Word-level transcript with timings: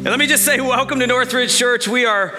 And 0.00 0.08
let 0.08 0.18
me 0.18 0.26
just 0.26 0.46
say, 0.46 0.58
welcome 0.62 0.98
to 1.00 1.06
Northridge 1.06 1.54
Church. 1.54 1.86
We 1.86 2.06
are 2.06 2.34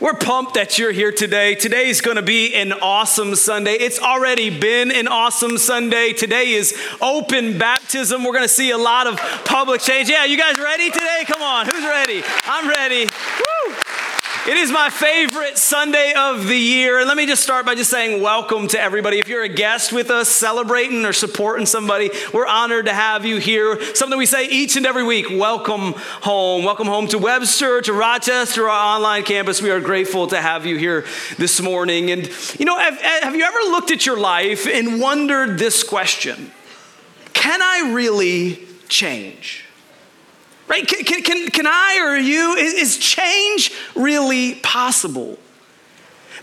we're 0.00 0.14
pumped 0.14 0.54
that 0.54 0.80
you're 0.80 0.90
here 0.90 1.12
today. 1.12 1.54
Today 1.54 1.88
is 1.88 2.00
going 2.00 2.16
to 2.16 2.22
be 2.22 2.52
an 2.56 2.72
awesome 2.72 3.36
Sunday. 3.36 3.74
It's 3.74 4.00
already 4.00 4.50
been 4.50 4.90
an 4.90 5.06
awesome 5.06 5.56
Sunday. 5.56 6.12
Today 6.12 6.50
is 6.50 6.76
open 7.00 7.56
baptism. 7.56 8.24
We're 8.24 8.32
going 8.32 8.42
to 8.42 8.48
see 8.48 8.72
a 8.72 8.78
lot 8.78 9.06
of 9.06 9.16
public 9.44 9.80
change. 9.80 10.10
Yeah, 10.10 10.24
you 10.24 10.36
guys 10.36 10.58
ready 10.58 10.90
today? 10.90 11.22
Come 11.26 11.40
on, 11.40 11.66
who's 11.66 11.84
ready? 11.84 12.24
I'm 12.42 12.68
ready. 12.68 13.06
It 14.46 14.58
is 14.58 14.70
my 14.70 14.90
favorite 14.90 15.56
Sunday 15.56 16.12
of 16.14 16.46
the 16.46 16.58
year. 16.58 16.98
And 16.98 17.08
let 17.08 17.16
me 17.16 17.24
just 17.24 17.42
start 17.42 17.64
by 17.64 17.74
just 17.74 17.88
saying 17.88 18.20
welcome 18.20 18.68
to 18.68 18.78
everybody. 18.78 19.18
If 19.18 19.26
you're 19.26 19.42
a 19.42 19.48
guest 19.48 19.90
with 19.90 20.10
us 20.10 20.28
celebrating 20.28 21.06
or 21.06 21.14
supporting 21.14 21.64
somebody, 21.64 22.10
we're 22.30 22.46
honored 22.46 22.84
to 22.84 22.92
have 22.92 23.24
you 23.24 23.38
here. 23.38 23.82
Something 23.94 24.18
we 24.18 24.26
say 24.26 24.46
each 24.46 24.76
and 24.76 24.84
every 24.84 25.02
week 25.02 25.30
welcome 25.30 25.94
home. 25.96 26.62
Welcome 26.62 26.88
home 26.88 27.06
to 27.08 27.18
Webster, 27.18 27.80
to 27.80 27.94
Rochester, 27.94 28.68
our 28.68 28.96
online 28.96 29.22
campus. 29.22 29.62
We 29.62 29.70
are 29.70 29.80
grateful 29.80 30.26
to 30.26 30.38
have 30.38 30.66
you 30.66 30.76
here 30.76 31.06
this 31.38 31.62
morning. 31.62 32.10
And, 32.10 32.30
you 32.58 32.66
know, 32.66 32.78
have, 32.78 33.00
have 33.00 33.34
you 33.34 33.44
ever 33.44 33.70
looked 33.70 33.92
at 33.92 34.04
your 34.04 34.18
life 34.18 34.66
and 34.66 35.00
wondered 35.00 35.58
this 35.58 35.82
question 35.82 36.52
Can 37.32 37.62
I 37.62 37.94
really 37.94 38.58
change? 38.90 39.64
Right? 40.66 40.86
Can, 40.86 41.04
can, 41.04 41.22
can, 41.22 41.50
can 41.50 41.66
I 41.66 42.00
or 42.02 42.16
you, 42.16 42.54
is 42.54 42.96
change 42.96 43.72
really 43.94 44.54
possible? 44.56 45.38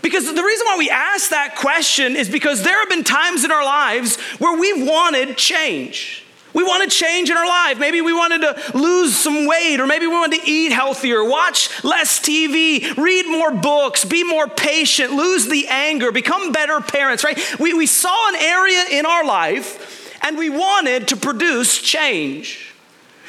Because 0.02 0.26
the 0.26 0.42
reason 0.42 0.66
why 0.66 0.76
we 0.78 0.90
ask 0.90 1.30
that 1.30 1.56
question 1.56 2.16
is 2.16 2.28
because 2.28 2.62
there 2.62 2.78
have 2.78 2.88
been 2.88 3.04
times 3.04 3.44
in 3.44 3.52
our 3.52 3.64
lives 3.64 4.16
where 4.38 4.58
we've 4.58 4.86
wanted 4.86 5.36
change. 5.36 6.24
We 6.54 6.64
wanted 6.64 6.90
change 6.90 7.30
in 7.30 7.36
our 7.36 7.46
life. 7.46 7.78
Maybe 7.78 8.00
we 8.02 8.12
wanted 8.12 8.42
to 8.42 8.78
lose 8.78 9.16
some 9.16 9.46
weight, 9.46 9.80
or 9.80 9.86
maybe 9.86 10.06
we 10.06 10.12
wanted 10.12 10.42
to 10.42 10.50
eat 10.50 10.72
healthier, 10.72 11.24
watch 11.24 11.82
less 11.82 12.20
TV, 12.20 12.94
read 12.96 13.26
more 13.26 13.52
books, 13.52 14.04
be 14.04 14.22
more 14.22 14.48
patient, 14.48 15.12
lose 15.12 15.46
the 15.46 15.66
anger, 15.68 16.12
become 16.12 16.52
better 16.52 16.80
parents, 16.80 17.24
right? 17.24 17.38
We, 17.58 17.72
we 17.72 17.86
saw 17.86 18.28
an 18.28 18.36
area 18.36 18.84
in 18.90 19.06
our 19.06 19.24
life 19.24 20.20
and 20.22 20.36
we 20.36 20.50
wanted 20.50 21.08
to 21.08 21.16
produce 21.16 21.80
change. 21.80 22.71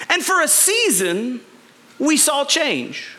And 0.10 0.24
for 0.24 0.42
a 0.42 0.48
season, 0.48 1.42
we 2.00 2.18
saw 2.18 2.46
change. 2.46 3.18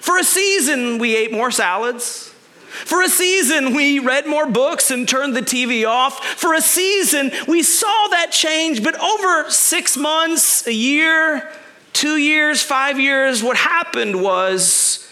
For 0.00 0.18
a 0.18 0.24
season, 0.24 0.98
we 0.98 1.16
ate 1.16 1.32
more 1.32 1.50
salads. 1.50 2.34
For 2.68 3.02
a 3.02 3.08
season, 3.08 3.72
we 3.72 4.00
read 4.00 4.26
more 4.26 4.46
books 4.46 4.90
and 4.90 5.08
turned 5.08 5.36
the 5.36 5.42
TV 5.42 5.88
off. 5.88 6.24
For 6.24 6.54
a 6.54 6.60
season, 6.60 7.30
we 7.46 7.62
saw 7.62 8.08
that 8.08 8.32
change, 8.32 8.82
but 8.82 9.00
over 9.00 9.48
six 9.48 9.96
months, 9.96 10.66
a 10.66 10.72
year, 10.72 11.48
two 11.92 12.16
years, 12.16 12.62
five 12.62 12.98
years, 12.98 13.42
what 13.42 13.56
happened 13.56 14.20
was 14.20 15.08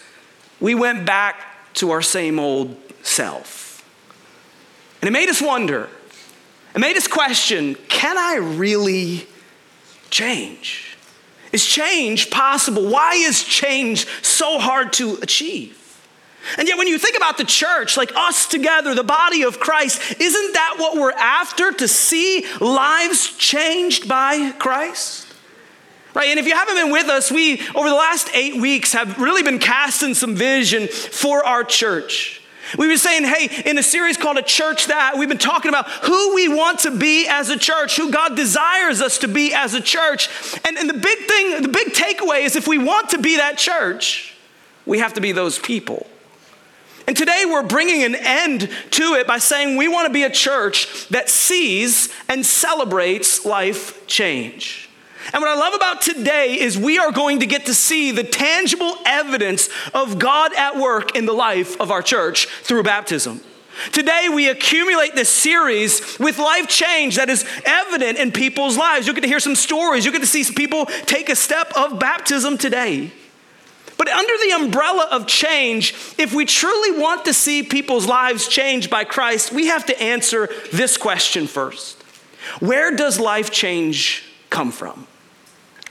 we 0.59 0.75
went 0.75 1.05
back 1.05 1.73
to 1.75 1.91
our 1.91 2.01
same 2.01 2.37
old 2.37 2.75
self. 3.01 3.89
And 5.01 5.07
it 5.07 5.11
made 5.11 5.29
us 5.29 5.41
wonder, 5.41 5.89
it 6.75 6.79
made 6.79 6.97
us 6.97 7.07
question 7.07 7.75
can 7.87 8.17
I 8.17 8.35
really 8.35 9.25
change? 10.13 10.95
Is 11.51 11.65
change 11.65 12.31
possible? 12.31 12.89
Why 12.89 13.13
is 13.15 13.43
change 13.43 14.07
so 14.23 14.59
hard 14.59 14.93
to 14.93 15.15
achieve? 15.21 15.79
And 16.57 16.67
yet, 16.67 16.77
when 16.77 16.87
you 16.87 16.97
think 16.97 17.15
about 17.15 17.37
the 17.37 17.45
church, 17.45 17.95
like 17.97 18.11
us 18.15 18.47
together, 18.47 18.93
the 18.93 19.03
body 19.03 19.43
of 19.43 19.59
Christ, 19.59 20.19
isn't 20.19 20.53
that 20.53 20.75
what 20.77 20.97
we're 20.97 21.11
after 21.11 21.71
to 21.71 21.87
see 21.87 22.45
lives 22.59 23.35
changed 23.37 24.07
by 24.07 24.51
Christ? 24.51 25.27
Right? 26.13 26.29
And 26.29 26.39
if 26.39 26.45
you 26.45 26.53
haven't 26.53 26.75
been 26.75 26.91
with 26.91 27.07
us, 27.07 27.31
we, 27.31 27.61
over 27.73 27.89
the 27.89 27.95
last 27.95 28.29
eight 28.35 28.57
weeks, 28.57 28.93
have 28.93 29.17
really 29.19 29.41
been 29.41 29.57
casting 29.57 30.13
some 30.13 30.35
vision 30.35 30.87
for 30.87 31.43
our 31.45 31.63
church. 31.63 32.42
We've 32.77 32.89
been 32.89 32.97
saying, 32.97 33.25
hey, 33.25 33.69
in 33.69 33.77
a 33.77 33.83
series 33.83 34.17
called 34.17 34.37
A 34.37 34.41
Church 34.41 34.87
That, 34.87 35.17
we've 35.17 35.29
been 35.29 35.37
talking 35.37 35.69
about 35.69 35.87
who 35.89 36.33
we 36.33 36.47
want 36.47 36.79
to 36.79 36.91
be 36.91 37.27
as 37.27 37.49
a 37.49 37.57
church, 37.57 37.97
who 37.97 38.11
God 38.11 38.35
desires 38.35 39.01
us 39.01 39.19
to 39.19 39.27
be 39.27 39.53
as 39.53 39.73
a 39.73 39.81
church. 39.81 40.29
And, 40.65 40.77
and 40.77 40.89
the 40.89 40.93
big 40.93 41.19
thing, 41.19 41.61
the 41.61 41.67
big 41.69 41.93
takeaway 41.93 42.45
is 42.45 42.55
if 42.55 42.67
we 42.67 42.77
want 42.77 43.09
to 43.09 43.17
be 43.17 43.37
that 43.37 43.57
church, 43.57 44.35
we 44.85 44.99
have 44.99 45.13
to 45.13 45.21
be 45.21 45.31
those 45.31 45.59
people. 45.59 46.07
And 47.05 47.17
today 47.17 47.43
we're 47.45 47.63
bringing 47.63 48.03
an 48.03 48.15
end 48.15 48.69
to 48.91 49.13
it 49.15 49.27
by 49.27 49.37
saying 49.37 49.75
we 49.75 49.87
want 49.87 50.07
to 50.07 50.13
be 50.13 50.23
a 50.23 50.29
church 50.29 51.07
that 51.09 51.29
sees 51.29 52.09
and 52.29 52.45
celebrates 52.45 53.45
life 53.45 54.07
change. 54.07 54.82
And 55.31 55.41
what 55.41 55.49
I 55.49 55.55
love 55.55 55.73
about 55.73 56.01
today 56.01 56.59
is 56.59 56.77
we 56.77 56.97
are 56.97 57.11
going 57.11 57.39
to 57.39 57.45
get 57.45 57.67
to 57.67 57.73
see 57.73 58.11
the 58.11 58.23
tangible 58.23 58.97
evidence 59.05 59.69
of 59.93 60.19
God 60.19 60.53
at 60.55 60.77
work 60.77 61.15
in 61.15 61.25
the 61.25 61.33
life 61.33 61.79
of 61.79 61.91
our 61.91 62.01
church 62.01 62.47
through 62.47 62.83
baptism. 62.83 63.41
Today, 63.91 64.29
we 64.31 64.49
accumulate 64.49 65.15
this 65.15 65.29
series 65.29 66.19
with 66.19 66.37
life 66.37 66.67
change 66.67 67.15
that 67.15 67.29
is 67.29 67.45
evident 67.65 68.19
in 68.19 68.31
people's 68.31 68.77
lives. 68.77 69.07
You 69.07 69.13
get 69.13 69.21
to 69.21 69.27
hear 69.27 69.39
some 69.39 69.55
stories. 69.55 70.05
You 70.05 70.11
get 70.11 70.21
to 70.21 70.27
see 70.27 70.43
some 70.43 70.55
people 70.55 70.85
take 70.85 71.29
a 71.29 71.35
step 71.35 71.71
of 71.75 71.99
baptism 71.99 72.57
today. 72.57 73.11
But 73.97 74.09
under 74.09 74.33
the 74.37 74.51
umbrella 74.63 75.07
of 75.11 75.27
change, 75.27 75.95
if 76.17 76.33
we 76.33 76.45
truly 76.45 76.99
want 76.99 77.25
to 77.25 77.33
see 77.33 77.63
people's 77.63 78.05
lives 78.05 78.47
changed 78.47 78.89
by 78.89 79.05
Christ, 79.05 79.51
we 79.51 79.67
have 79.67 79.85
to 79.87 80.01
answer 80.01 80.49
this 80.71 80.97
question 80.97 81.47
first 81.47 82.01
Where 82.59 82.95
does 82.95 83.19
life 83.19 83.49
change 83.49 84.23
come 84.49 84.71
from? 84.71 85.07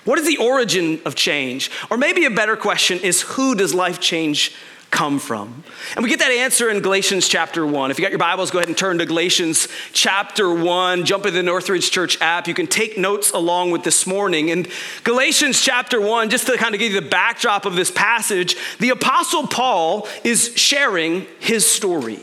What 0.05 0.19
is 0.19 0.27
the 0.27 0.39
origin 0.39 1.01
of 1.05 1.15
change? 1.15 1.71
Or 1.91 1.97
maybe 1.97 2.25
a 2.25 2.31
better 2.31 2.57
question 2.57 2.99
is 3.01 3.23
who 3.23 3.55
does 3.55 3.73
life 3.73 4.01
change 4.01 4.53
come 4.91 5.21
from? 5.21 5.63
And 5.95 6.03
we 6.03 6.11
get 6.11 6.19
that 6.19 6.33
answer 6.33 6.69
in 6.69 6.81
Galatians 6.81 7.29
chapter 7.29 7.65
1. 7.65 7.91
If 7.91 7.99
you 7.99 8.03
got 8.03 8.11
your 8.11 8.19
Bibles, 8.19 8.51
go 8.51 8.59
ahead 8.59 8.69
and 8.69 8.77
turn 8.77 8.99
to 8.99 9.07
Galatians 9.07 9.69
chapter 9.93 10.53
1. 10.53 11.05
Jump 11.05 11.25
into 11.25 11.37
the 11.37 11.43
Northridge 11.45 11.91
Church 11.91 12.21
app. 12.21 12.49
You 12.49 12.55
can 12.55 12.67
take 12.67 12.99
notes 12.99 13.31
along 13.31 13.71
with 13.71 13.85
this 13.85 14.05
morning. 14.07 14.49
In 14.49 14.67
Galatians 15.05 15.61
chapter 15.63 16.01
1, 16.01 16.31
just 16.31 16.49
to 16.49 16.57
kind 16.57 16.75
of 16.75 16.81
give 16.81 16.93
you 16.93 17.01
the 17.01 17.09
backdrop 17.09 17.65
of 17.65 17.77
this 17.77 17.91
passage, 17.91 18.57
the 18.81 18.91
Apostle 18.91 19.47
Paul 19.47 20.09
is 20.25 20.53
sharing 20.57 21.27
his 21.39 21.65
story. 21.65 22.19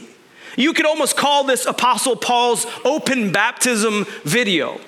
You 0.58 0.74
could 0.74 0.86
almost 0.86 1.16
call 1.16 1.46
this 1.46 1.66
Apostle 1.66 2.18
Paul's 2.18 2.68
open 2.84 3.32
baptism 3.32 4.06
video. 4.26 4.82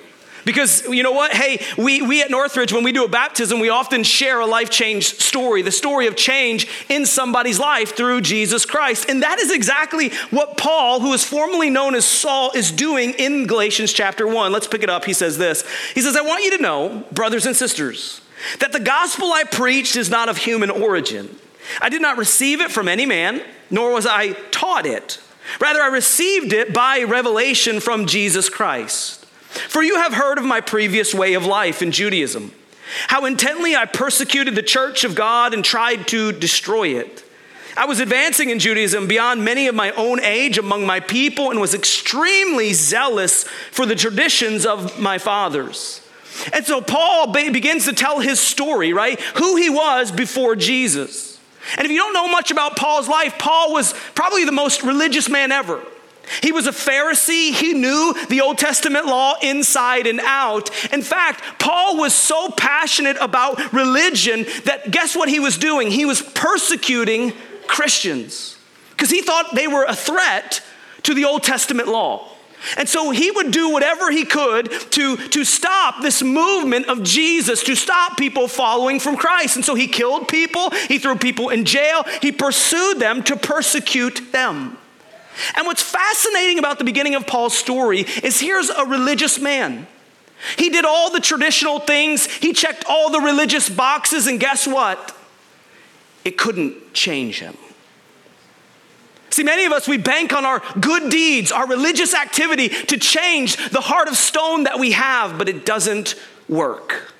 Because 0.44 0.86
you 0.88 1.02
know 1.02 1.12
what? 1.12 1.32
Hey, 1.32 1.64
we, 1.78 2.02
we 2.02 2.22
at 2.22 2.30
Northridge, 2.30 2.72
when 2.72 2.84
we 2.84 2.92
do 2.92 3.04
a 3.04 3.08
baptism, 3.08 3.60
we 3.60 3.68
often 3.68 4.02
share 4.02 4.40
a 4.40 4.46
life 4.46 4.70
change 4.70 5.14
story, 5.18 5.62
the 5.62 5.70
story 5.70 6.06
of 6.06 6.16
change 6.16 6.66
in 6.88 7.06
somebody's 7.06 7.58
life 7.58 7.96
through 7.96 8.22
Jesus 8.22 8.66
Christ. 8.66 9.08
And 9.08 9.22
that 9.22 9.38
is 9.38 9.52
exactly 9.52 10.10
what 10.30 10.56
Paul, 10.56 11.00
who 11.00 11.12
is 11.12 11.24
formerly 11.24 11.70
known 11.70 11.94
as 11.94 12.04
Saul, 12.04 12.50
is 12.54 12.72
doing 12.72 13.10
in 13.12 13.46
Galatians 13.46 13.92
chapter 13.92 14.26
1. 14.26 14.52
Let's 14.52 14.66
pick 14.66 14.82
it 14.82 14.90
up. 14.90 15.04
He 15.04 15.12
says 15.12 15.38
this 15.38 15.64
He 15.94 16.00
says, 16.00 16.16
I 16.16 16.22
want 16.22 16.44
you 16.44 16.56
to 16.56 16.62
know, 16.62 17.04
brothers 17.12 17.46
and 17.46 17.54
sisters, 17.54 18.20
that 18.58 18.72
the 18.72 18.80
gospel 18.80 19.32
I 19.32 19.44
preached 19.44 19.96
is 19.96 20.10
not 20.10 20.28
of 20.28 20.38
human 20.38 20.70
origin. 20.70 21.38
I 21.80 21.88
did 21.88 22.02
not 22.02 22.18
receive 22.18 22.60
it 22.60 22.72
from 22.72 22.88
any 22.88 23.06
man, 23.06 23.42
nor 23.70 23.92
was 23.92 24.06
I 24.06 24.32
taught 24.50 24.86
it. 24.86 25.20
Rather, 25.60 25.80
I 25.80 25.86
received 25.86 26.52
it 26.52 26.72
by 26.72 27.02
revelation 27.02 27.80
from 27.80 28.06
Jesus 28.06 28.48
Christ. 28.48 29.21
For 29.52 29.82
you 29.82 29.96
have 29.96 30.14
heard 30.14 30.38
of 30.38 30.44
my 30.44 30.60
previous 30.60 31.14
way 31.14 31.34
of 31.34 31.44
life 31.44 31.82
in 31.82 31.92
Judaism, 31.92 32.52
how 33.08 33.24
intently 33.26 33.76
I 33.76 33.84
persecuted 33.84 34.54
the 34.54 34.62
church 34.62 35.04
of 35.04 35.14
God 35.14 35.54
and 35.54 35.64
tried 35.64 36.08
to 36.08 36.32
destroy 36.32 36.98
it. 36.98 37.24
I 37.76 37.86
was 37.86 38.00
advancing 38.00 38.50
in 38.50 38.58
Judaism 38.58 39.06
beyond 39.06 39.44
many 39.44 39.66
of 39.66 39.74
my 39.74 39.92
own 39.92 40.20
age 40.20 40.58
among 40.58 40.84
my 40.86 41.00
people 41.00 41.50
and 41.50 41.60
was 41.60 41.74
extremely 41.74 42.74
zealous 42.74 43.44
for 43.44 43.86
the 43.86 43.94
traditions 43.94 44.66
of 44.66 45.00
my 45.00 45.18
fathers. 45.18 46.06
And 46.52 46.66
so 46.66 46.80
Paul 46.80 47.32
begins 47.32 47.86
to 47.86 47.92
tell 47.92 48.20
his 48.20 48.40
story, 48.40 48.92
right? 48.92 49.20
Who 49.36 49.56
he 49.56 49.70
was 49.70 50.10
before 50.10 50.56
Jesus. 50.56 51.38
And 51.76 51.84
if 51.84 51.90
you 51.90 51.98
don't 51.98 52.12
know 52.12 52.28
much 52.28 52.50
about 52.50 52.76
Paul's 52.76 53.08
life, 53.08 53.38
Paul 53.38 53.72
was 53.72 53.94
probably 54.14 54.44
the 54.44 54.52
most 54.52 54.82
religious 54.82 55.28
man 55.28 55.52
ever. 55.52 55.80
He 56.40 56.52
was 56.52 56.66
a 56.66 56.72
Pharisee. 56.72 57.52
He 57.52 57.74
knew 57.74 58.14
the 58.28 58.40
Old 58.40 58.58
Testament 58.58 59.06
law 59.06 59.34
inside 59.42 60.06
and 60.06 60.20
out. 60.20 60.70
In 60.92 61.02
fact, 61.02 61.42
Paul 61.58 61.98
was 61.98 62.14
so 62.14 62.48
passionate 62.50 63.16
about 63.20 63.72
religion 63.72 64.46
that 64.64 64.90
guess 64.90 65.16
what 65.16 65.28
he 65.28 65.40
was 65.40 65.58
doing? 65.58 65.90
He 65.90 66.04
was 66.04 66.22
persecuting 66.22 67.32
Christians 67.66 68.56
because 68.90 69.10
he 69.10 69.22
thought 69.22 69.54
they 69.54 69.68
were 69.68 69.84
a 69.84 69.96
threat 69.96 70.62
to 71.04 71.14
the 71.14 71.24
Old 71.24 71.42
Testament 71.42 71.88
law. 71.88 72.28
And 72.76 72.88
so 72.88 73.10
he 73.10 73.30
would 73.30 73.50
do 73.50 73.70
whatever 73.70 74.10
he 74.10 74.24
could 74.24 74.70
to, 74.92 75.16
to 75.16 75.44
stop 75.44 76.00
this 76.00 76.22
movement 76.22 76.86
of 76.86 77.02
Jesus, 77.02 77.62
to 77.64 77.74
stop 77.74 78.16
people 78.16 78.46
following 78.48 79.00
from 79.00 79.16
Christ. 79.16 79.56
And 79.56 79.64
so 79.64 79.74
he 79.74 79.88
killed 79.88 80.28
people, 80.28 80.70
he 80.70 80.98
threw 80.98 81.16
people 81.16 81.48
in 81.48 81.64
jail, 81.64 82.04
he 82.20 82.30
pursued 82.30 82.98
them 82.98 83.22
to 83.24 83.36
persecute 83.36 84.32
them. 84.32 84.78
And 85.56 85.66
what's 85.66 85.82
fascinating 85.82 86.58
about 86.58 86.78
the 86.78 86.84
beginning 86.84 87.14
of 87.14 87.26
Paul's 87.26 87.56
story 87.56 88.00
is 88.22 88.40
here's 88.40 88.70
a 88.70 88.84
religious 88.84 89.38
man. 89.38 89.86
He 90.56 90.70
did 90.70 90.84
all 90.84 91.10
the 91.10 91.20
traditional 91.20 91.78
things, 91.78 92.26
he 92.26 92.52
checked 92.52 92.84
all 92.88 93.10
the 93.10 93.20
religious 93.20 93.68
boxes, 93.68 94.26
and 94.26 94.40
guess 94.40 94.66
what? 94.66 95.16
it 96.24 96.38
couldn't 96.38 96.94
change 96.94 97.40
him. 97.40 97.56
See, 99.30 99.42
many 99.42 99.64
of 99.64 99.72
us, 99.72 99.88
we 99.88 99.96
bank 99.96 100.32
on 100.34 100.44
our 100.44 100.62
good 100.78 101.10
deeds, 101.10 101.50
our 101.50 101.66
religious 101.66 102.14
activity 102.14 102.68
to 102.68 102.98
change 102.98 103.56
the 103.70 103.80
heart 103.80 104.08
of 104.08 104.16
stone 104.16 104.64
that 104.64 104.78
we 104.78 104.92
have, 104.92 105.38
but 105.38 105.48
it 105.48 105.64
doesn't 105.64 106.14
work. 106.48 107.14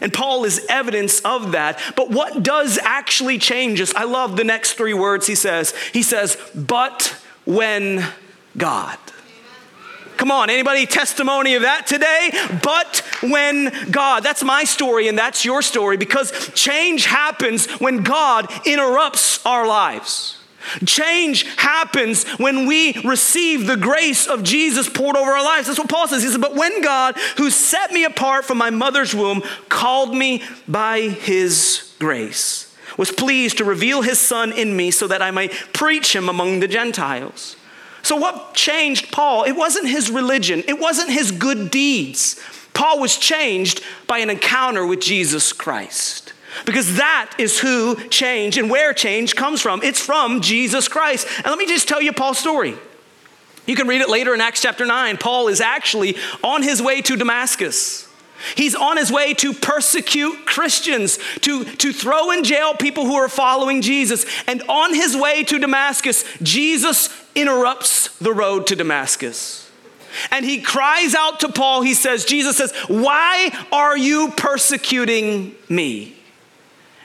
And 0.00 0.12
Paul 0.12 0.44
is 0.44 0.64
evidence 0.68 1.20
of 1.20 1.52
that. 1.52 1.80
But 1.94 2.10
what 2.10 2.42
does 2.42 2.78
actually 2.82 3.38
change 3.38 3.80
us? 3.80 3.94
I 3.94 4.04
love 4.04 4.36
the 4.36 4.44
next 4.44 4.74
three 4.74 4.94
words 4.94 5.26
he 5.26 5.34
says. 5.34 5.74
He 5.92 6.02
says, 6.02 6.38
but 6.54 7.17
when 7.48 8.04
God. 8.58 8.98
Come 10.18 10.30
on, 10.30 10.50
anybody 10.50 10.84
testimony 10.84 11.54
of 11.54 11.62
that 11.62 11.86
today? 11.86 12.30
But 12.62 13.04
when 13.22 13.72
God, 13.90 14.22
that's 14.22 14.42
my 14.44 14.64
story 14.64 15.08
and 15.08 15.16
that's 15.16 15.44
your 15.44 15.62
story 15.62 15.96
because 15.96 16.52
change 16.54 17.06
happens 17.06 17.66
when 17.80 18.02
God 18.02 18.50
interrupts 18.66 19.44
our 19.46 19.66
lives. 19.66 20.38
Change 20.84 21.44
happens 21.56 22.24
when 22.32 22.66
we 22.66 23.00
receive 23.04 23.66
the 23.66 23.76
grace 23.76 24.26
of 24.26 24.42
Jesus 24.42 24.88
poured 24.88 25.16
over 25.16 25.30
our 25.30 25.44
lives. 25.44 25.68
That's 25.68 25.78
what 25.78 25.88
Paul 25.88 26.08
says. 26.08 26.22
He 26.22 26.28
said, 26.28 26.40
But 26.40 26.54
when 26.54 26.82
God, 26.82 27.16
who 27.36 27.48
set 27.48 27.92
me 27.92 28.04
apart 28.04 28.44
from 28.44 28.58
my 28.58 28.70
mother's 28.70 29.14
womb, 29.14 29.42
called 29.68 30.14
me 30.14 30.42
by 30.66 31.00
his 31.00 31.94
grace, 31.98 32.67
was 32.98 33.10
pleased 33.10 33.56
to 33.56 33.64
reveal 33.64 34.02
his 34.02 34.18
son 34.18 34.52
in 34.52 34.76
me 34.76 34.90
so 34.90 35.06
that 35.06 35.22
I 35.22 35.30
might 35.30 35.52
preach 35.72 36.14
him 36.14 36.28
among 36.28 36.60
the 36.60 36.68
Gentiles. 36.68 37.56
So, 38.02 38.16
what 38.16 38.52
changed 38.54 39.10
Paul? 39.10 39.44
It 39.44 39.52
wasn't 39.52 39.88
his 39.88 40.10
religion, 40.10 40.62
it 40.68 40.78
wasn't 40.78 41.10
his 41.10 41.30
good 41.30 41.70
deeds. 41.70 42.38
Paul 42.74 43.00
was 43.00 43.16
changed 43.16 43.82
by 44.06 44.18
an 44.18 44.30
encounter 44.30 44.86
with 44.86 45.00
Jesus 45.00 45.52
Christ. 45.52 46.32
Because 46.64 46.96
that 46.96 47.34
is 47.38 47.60
who 47.60 47.96
change 48.08 48.56
and 48.56 48.70
where 48.70 48.92
change 48.92 49.36
comes 49.36 49.60
from. 49.60 49.82
It's 49.82 50.00
from 50.00 50.40
Jesus 50.40 50.88
Christ. 50.88 51.26
And 51.38 51.46
let 51.46 51.58
me 51.58 51.66
just 51.66 51.88
tell 51.88 52.00
you 52.00 52.12
Paul's 52.12 52.38
story. 52.38 52.76
You 53.66 53.76
can 53.76 53.86
read 53.86 54.00
it 54.00 54.08
later 54.08 54.32
in 54.32 54.40
Acts 54.40 54.62
chapter 54.62 54.86
9. 54.86 55.18
Paul 55.18 55.48
is 55.48 55.60
actually 55.60 56.16
on 56.42 56.62
his 56.62 56.80
way 56.80 57.02
to 57.02 57.16
Damascus. 57.16 58.07
He's 58.54 58.74
on 58.74 58.96
his 58.96 59.10
way 59.10 59.34
to 59.34 59.52
persecute 59.52 60.46
Christians, 60.46 61.18
to, 61.40 61.64
to 61.64 61.92
throw 61.92 62.30
in 62.30 62.44
jail 62.44 62.74
people 62.74 63.04
who 63.04 63.16
are 63.16 63.28
following 63.28 63.82
Jesus. 63.82 64.24
And 64.46 64.62
on 64.68 64.94
his 64.94 65.16
way 65.16 65.42
to 65.44 65.58
Damascus, 65.58 66.24
Jesus 66.42 67.10
interrupts 67.34 68.16
the 68.18 68.32
road 68.32 68.66
to 68.68 68.76
Damascus. 68.76 69.70
And 70.30 70.44
he 70.44 70.60
cries 70.60 71.14
out 71.14 71.40
to 71.40 71.48
Paul, 71.48 71.82
he 71.82 71.94
says, 71.94 72.24
Jesus 72.24 72.56
says, 72.56 72.72
Why 72.88 73.50
are 73.70 73.96
you 73.96 74.32
persecuting 74.36 75.54
me? 75.68 76.16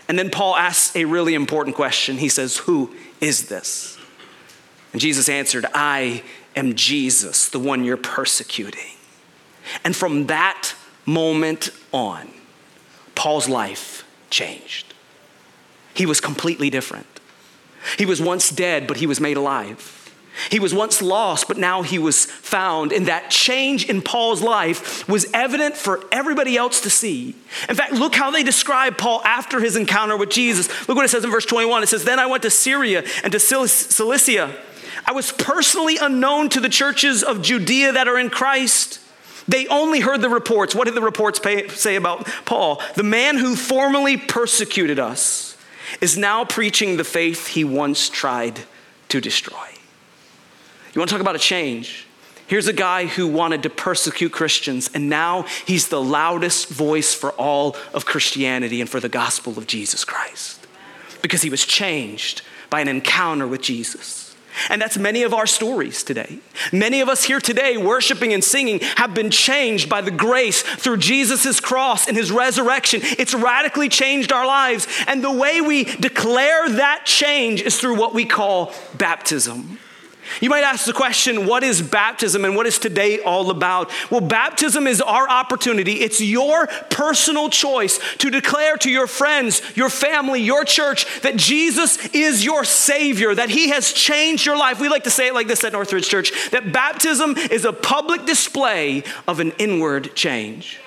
And 0.08 0.18
then 0.18 0.30
Paul 0.30 0.56
asks 0.56 0.96
a 0.96 1.06
really 1.06 1.34
important 1.34 1.76
question. 1.76 2.18
He 2.18 2.30
says, 2.30 2.58
Who 2.60 2.96
is 3.20 3.50
this? 3.50 3.98
And 4.92 5.02
Jesus 5.02 5.28
answered, 5.28 5.66
I 5.74 6.24
am 6.56 6.76
Jesus, 6.76 7.50
the 7.50 7.60
one 7.60 7.84
you're 7.84 7.98
persecuting. 7.98 8.92
And 9.84 9.96
from 9.96 10.28
that 10.28 10.76
moment 11.06 11.70
on, 11.92 12.30
Paul's 13.16 13.50
life 13.50 14.06
changed. 14.30 14.94
He 15.94 16.06
was 16.06 16.20
completely 16.20 16.70
different. 16.70 17.08
He 17.98 18.06
was 18.06 18.22
once 18.22 18.50
dead, 18.50 18.88
but 18.88 18.98
he 18.98 19.08
was 19.08 19.20
made 19.20 19.38
alive. 19.38 20.00
He 20.50 20.60
was 20.60 20.74
once 20.74 21.02
lost, 21.02 21.48
but 21.48 21.58
now 21.58 21.84
he 21.84 22.00
was 22.00 22.26
found. 22.26 22.92
And 22.92 23.08
that 23.08 23.30
change 23.30 23.88
in 23.88 24.02
Paul's 24.02 24.42
life 24.42 25.08
was 25.08 25.28
evident 25.34 25.78
for 25.78 26.04
everybody 26.12 26.58
else 26.58 26.82
to 26.82 26.90
see. 26.90 27.36
In 27.70 27.76
fact, 27.76 27.94
look 27.94 28.16
how 28.16 28.32
they 28.32 28.42
describe 28.42 28.98
Paul 28.98 29.22
after 29.24 29.60
his 29.60 29.76
encounter 29.76 30.18
with 30.18 30.32
Jesus. 30.32 30.70
Look 30.88 30.96
what 30.96 31.06
it 31.06 31.10
says 31.10 31.24
in 31.24 31.30
verse 31.30 31.46
21. 31.46 31.84
It 31.84 31.88
says, 31.88 32.04
Then 32.04 32.20
I 32.20 32.26
went 32.26 32.44
to 32.44 32.50
Syria 32.50 33.04
and 33.24 33.32
to 33.32 33.40
Cilicia. 33.40 34.56
I 35.06 35.12
was 35.12 35.32
personally 35.32 35.98
unknown 35.98 36.50
to 36.50 36.60
the 36.60 36.70
churches 36.70 37.22
of 37.22 37.42
Judea 37.42 37.92
that 37.92 38.08
are 38.08 38.18
in 38.18 38.30
Christ. 38.30 39.00
They 39.48 39.68
only 39.68 40.00
heard 40.00 40.22
the 40.22 40.30
reports. 40.30 40.74
What 40.74 40.86
did 40.86 40.96
the 40.96 41.02
reports 41.02 41.40
pay, 41.40 41.68
say 41.68 41.96
about 41.96 42.26
Paul? 42.46 42.82
The 42.96 43.04
man 43.04 43.38
who 43.38 43.56
formerly 43.56 44.18
persecuted 44.18 45.00
us 45.00 45.58
is 46.02 46.18
now 46.18 46.46
preaching 46.46 46.98
the 46.98 47.04
faith 47.04 47.48
he 47.48 47.64
once 47.64 48.10
tried 48.10 48.62
to 49.10 49.22
destroy. 49.22 49.68
You 50.94 51.00
want 51.00 51.10
to 51.10 51.16
talk 51.16 51.22
about 51.22 51.36
a 51.36 51.40
change? 51.40 52.08
Here's 52.48 52.68
a 52.68 52.74
guy 52.74 53.06
who 53.06 53.28
wanted 53.28 53.64
to 53.64 53.70
persecute 53.70 54.32
Christians, 54.32 54.90
and 54.94 55.10
now 55.10 55.44
he's 55.66 55.88
the 55.88 56.02
loudest 56.02 56.70
voice 56.70 57.14
for 57.14 57.32
all 57.32 57.76
of 57.94 58.06
Christianity 58.06 58.80
and 58.82 58.90
for 58.90 59.00
the 59.00 59.10
gospel 59.10 59.58
of 59.58 59.66
Jesus 59.66 60.06
Christ 60.06 60.64
because 61.24 61.42
he 61.42 61.50
was 61.50 61.66
changed 61.66 62.44
by 62.70 62.82
an 62.82 62.88
encounter 62.88 63.48
with 63.48 63.62
Jesus. 63.62 64.23
And 64.70 64.82
that's 64.82 64.98
many 64.98 65.24
of 65.24 65.34
our 65.34 65.48
stories 65.48 66.04
today. 66.04 66.40
Many 66.72 67.02
of 67.02 67.10
us 67.10 67.24
here 67.24 67.40
today, 67.40 67.78
worshiping 67.78 68.34
and 68.34 68.44
singing, 68.44 68.80
have 68.98 69.14
been 69.14 69.32
changed 69.32 69.90
by 69.90 70.02
the 70.02 70.12
grace 70.12 70.62
through 70.62 70.98
Jesus' 70.98 71.60
cross 71.60 72.08
and 72.08 72.18
his 72.18 72.32
resurrection. 72.32 73.02
It's 73.04 73.34
radically 73.34 73.90
changed 73.90 74.32
our 74.32 74.46
lives. 74.46 74.88
And 75.08 75.24
the 75.24 75.32
way 75.32 75.62
we 75.62 75.84
declare 75.84 76.70
that 76.70 77.04
change 77.06 77.62
is 77.62 77.80
through 77.80 77.98
what 77.98 78.14
we 78.14 78.26
call 78.26 78.74
baptism. 78.98 79.80
You 80.42 80.50
might 80.50 80.64
ask 80.64 80.86
the 80.86 80.94
question, 80.94 81.46
what 81.46 81.64
is 81.64 81.82
baptism 81.82 82.46
and 82.46 82.56
what 82.56 82.68
is 82.68 82.80
today 82.80 83.20
all 83.20 83.50
about? 83.50 83.92
Well, 84.12 84.22
baptism 84.22 84.88
is 84.88 85.02
our 85.02 85.30
opportunity. 85.30 86.02
It's 86.02 86.22
your 86.22 86.68
personal 86.90 87.50
choice 87.50 88.00
to 88.20 88.30
declare 88.30 88.78
to 88.78 88.90
your 88.90 89.08
friends, 89.08 89.62
your 89.76 89.90
family, 89.90 90.42
your 90.42 90.66
church 90.66 91.22
that 91.22 91.36
Jesus 91.36 91.98
is 92.08 92.44
your 92.44 92.64
Savior, 92.64 93.34
that 93.34 93.50
He 93.50 93.70
has 93.70 93.92
changed 93.92 94.46
your 94.46 94.58
life. 94.58 94.80
We 94.80 94.90
like 94.90 95.06
to 95.06 95.12
say 95.12 95.28
it 95.28 95.34
like 95.34 95.48
this 95.48 95.64
at 95.64 95.74
Northridge 95.74 96.08
Church 96.08 96.32
that 96.52 96.72
baptism 96.72 97.38
is 97.38 97.66
a 97.66 97.74
public 97.74 98.26
display 98.26 99.04
of 99.28 99.40
an 99.40 99.52
inward 99.58 100.16
change. 100.16 100.80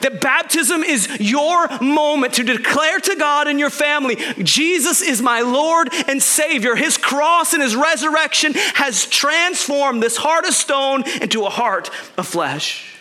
That 0.00 0.20
baptism 0.20 0.82
is 0.82 1.08
your 1.20 1.68
moment 1.80 2.34
to 2.34 2.44
declare 2.44 2.98
to 3.00 3.16
God 3.16 3.46
and 3.46 3.58
your 3.58 3.70
family, 3.70 4.16
Jesus 4.42 5.02
is 5.02 5.22
my 5.22 5.42
Lord 5.42 5.88
and 6.08 6.22
Savior. 6.22 6.74
His 6.74 6.96
cross 6.96 7.52
and 7.52 7.62
his 7.62 7.76
resurrection 7.76 8.52
has 8.74 9.06
transformed 9.06 10.02
this 10.02 10.16
heart 10.16 10.46
of 10.46 10.54
stone 10.54 11.04
into 11.20 11.44
a 11.44 11.50
heart 11.50 11.90
of 12.16 12.26
flesh. 12.26 12.98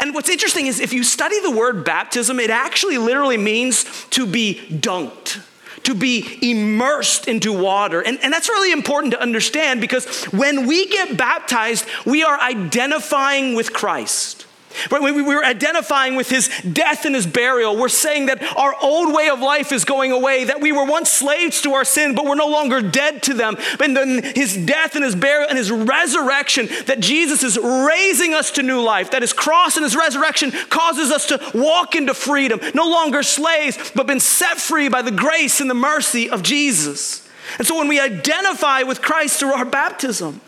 And 0.00 0.14
what's 0.14 0.28
interesting 0.28 0.66
is 0.66 0.80
if 0.80 0.92
you 0.92 1.04
study 1.04 1.40
the 1.40 1.50
word 1.50 1.84
baptism, 1.84 2.40
it 2.40 2.50
actually 2.50 2.98
literally 2.98 3.38
means 3.38 3.84
to 4.10 4.26
be 4.26 4.66
dunked 4.70 5.40
to 5.84 5.94
be 5.94 6.38
immersed 6.42 7.28
into 7.28 7.50
water. 7.50 8.02
And, 8.02 8.18
and 8.22 8.30
that's 8.30 8.48
really 8.50 8.72
important 8.72 9.14
to 9.14 9.22
understand 9.22 9.80
because 9.80 10.24
when 10.26 10.66
we 10.66 10.86
get 10.86 11.16
baptized, 11.16 11.86
we 12.04 12.22
are 12.22 12.38
identifying 12.38 13.54
with 13.54 13.72
Christ. 13.72 14.47
Right? 14.90 15.02
We 15.02 15.22
were 15.22 15.44
identifying 15.44 16.16
with 16.16 16.28
his 16.28 16.48
death 16.60 17.04
and 17.04 17.14
his 17.14 17.26
burial. 17.26 17.76
We're 17.76 17.88
saying 17.88 18.26
that 18.26 18.42
our 18.56 18.74
old 18.80 19.14
way 19.14 19.28
of 19.28 19.40
life 19.40 19.72
is 19.72 19.84
going 19.84 20.12
away, 20.12 20.44
that 20.44 20.60
we 20.60 20.72
were 20.72 20.84
once 20.84 21.10
slaves 21.10 21.60
to 21.62 21.74
our 21.74 21.84
sin, 21.84 22.14
but 22.14 22.24
we're 22.24 22.34
no 22.34 22.48
longer 22.48 22.80
dead 22.80 23.22
to 23.24 23.34
them. 23.34 23.56
And 23.80 23.96
then 23.96 24.22
his 24.34 24.56
death 24.56 24.94
and 24.94 25.04
his 25.04 25.16
burial 25.16 25.48
and 25.48 25.58
his 25.58 25.70
resurrection, 25.70 26.68
that 26.86 27.00
Jesus 27.00 27.42
is 27.42 27.58
raising 27.58 28.34
us 28.34 28.50
to 28.52 28.62
new 28.62 28.80
life, 28.80 29.10
that 29.10 29.22
his 29.22 29.32
cross 29.32 29.76
and 29.76 29.84
his 29.84 29.96
resurrection 29.96 30.50
causes 30.68 31.10
us 31.10 31.26
to 31.26 31.40
walk 31.54 31.94
into 31.94 32.14
freedom, 32.14 32.60
no 32.74 32.88
longer 32.88 33.22
slaves, 33.22 33.92
but 33.94 34.06
been 34.06 34.20
set 34.20 34.58
free 34.58 34.88
by 34.88 35.02
the 35.02 35.10
grace 35.10 35.60
and 35.60 35.68
the 35.68 35.74
mercy 35.74 36.30
of 36.30 36.42
Jesus. 36.42 37.28
And 37.58 37.66
so 37.66 37.78
when 37.78 37.88
we 37.88 37.98
identify 37.98 38.82
with 38.82 39.00
Christ 39.00 39.40
through 39.40 39.52
our 39.52 39.64
baptism, 39.64 40.40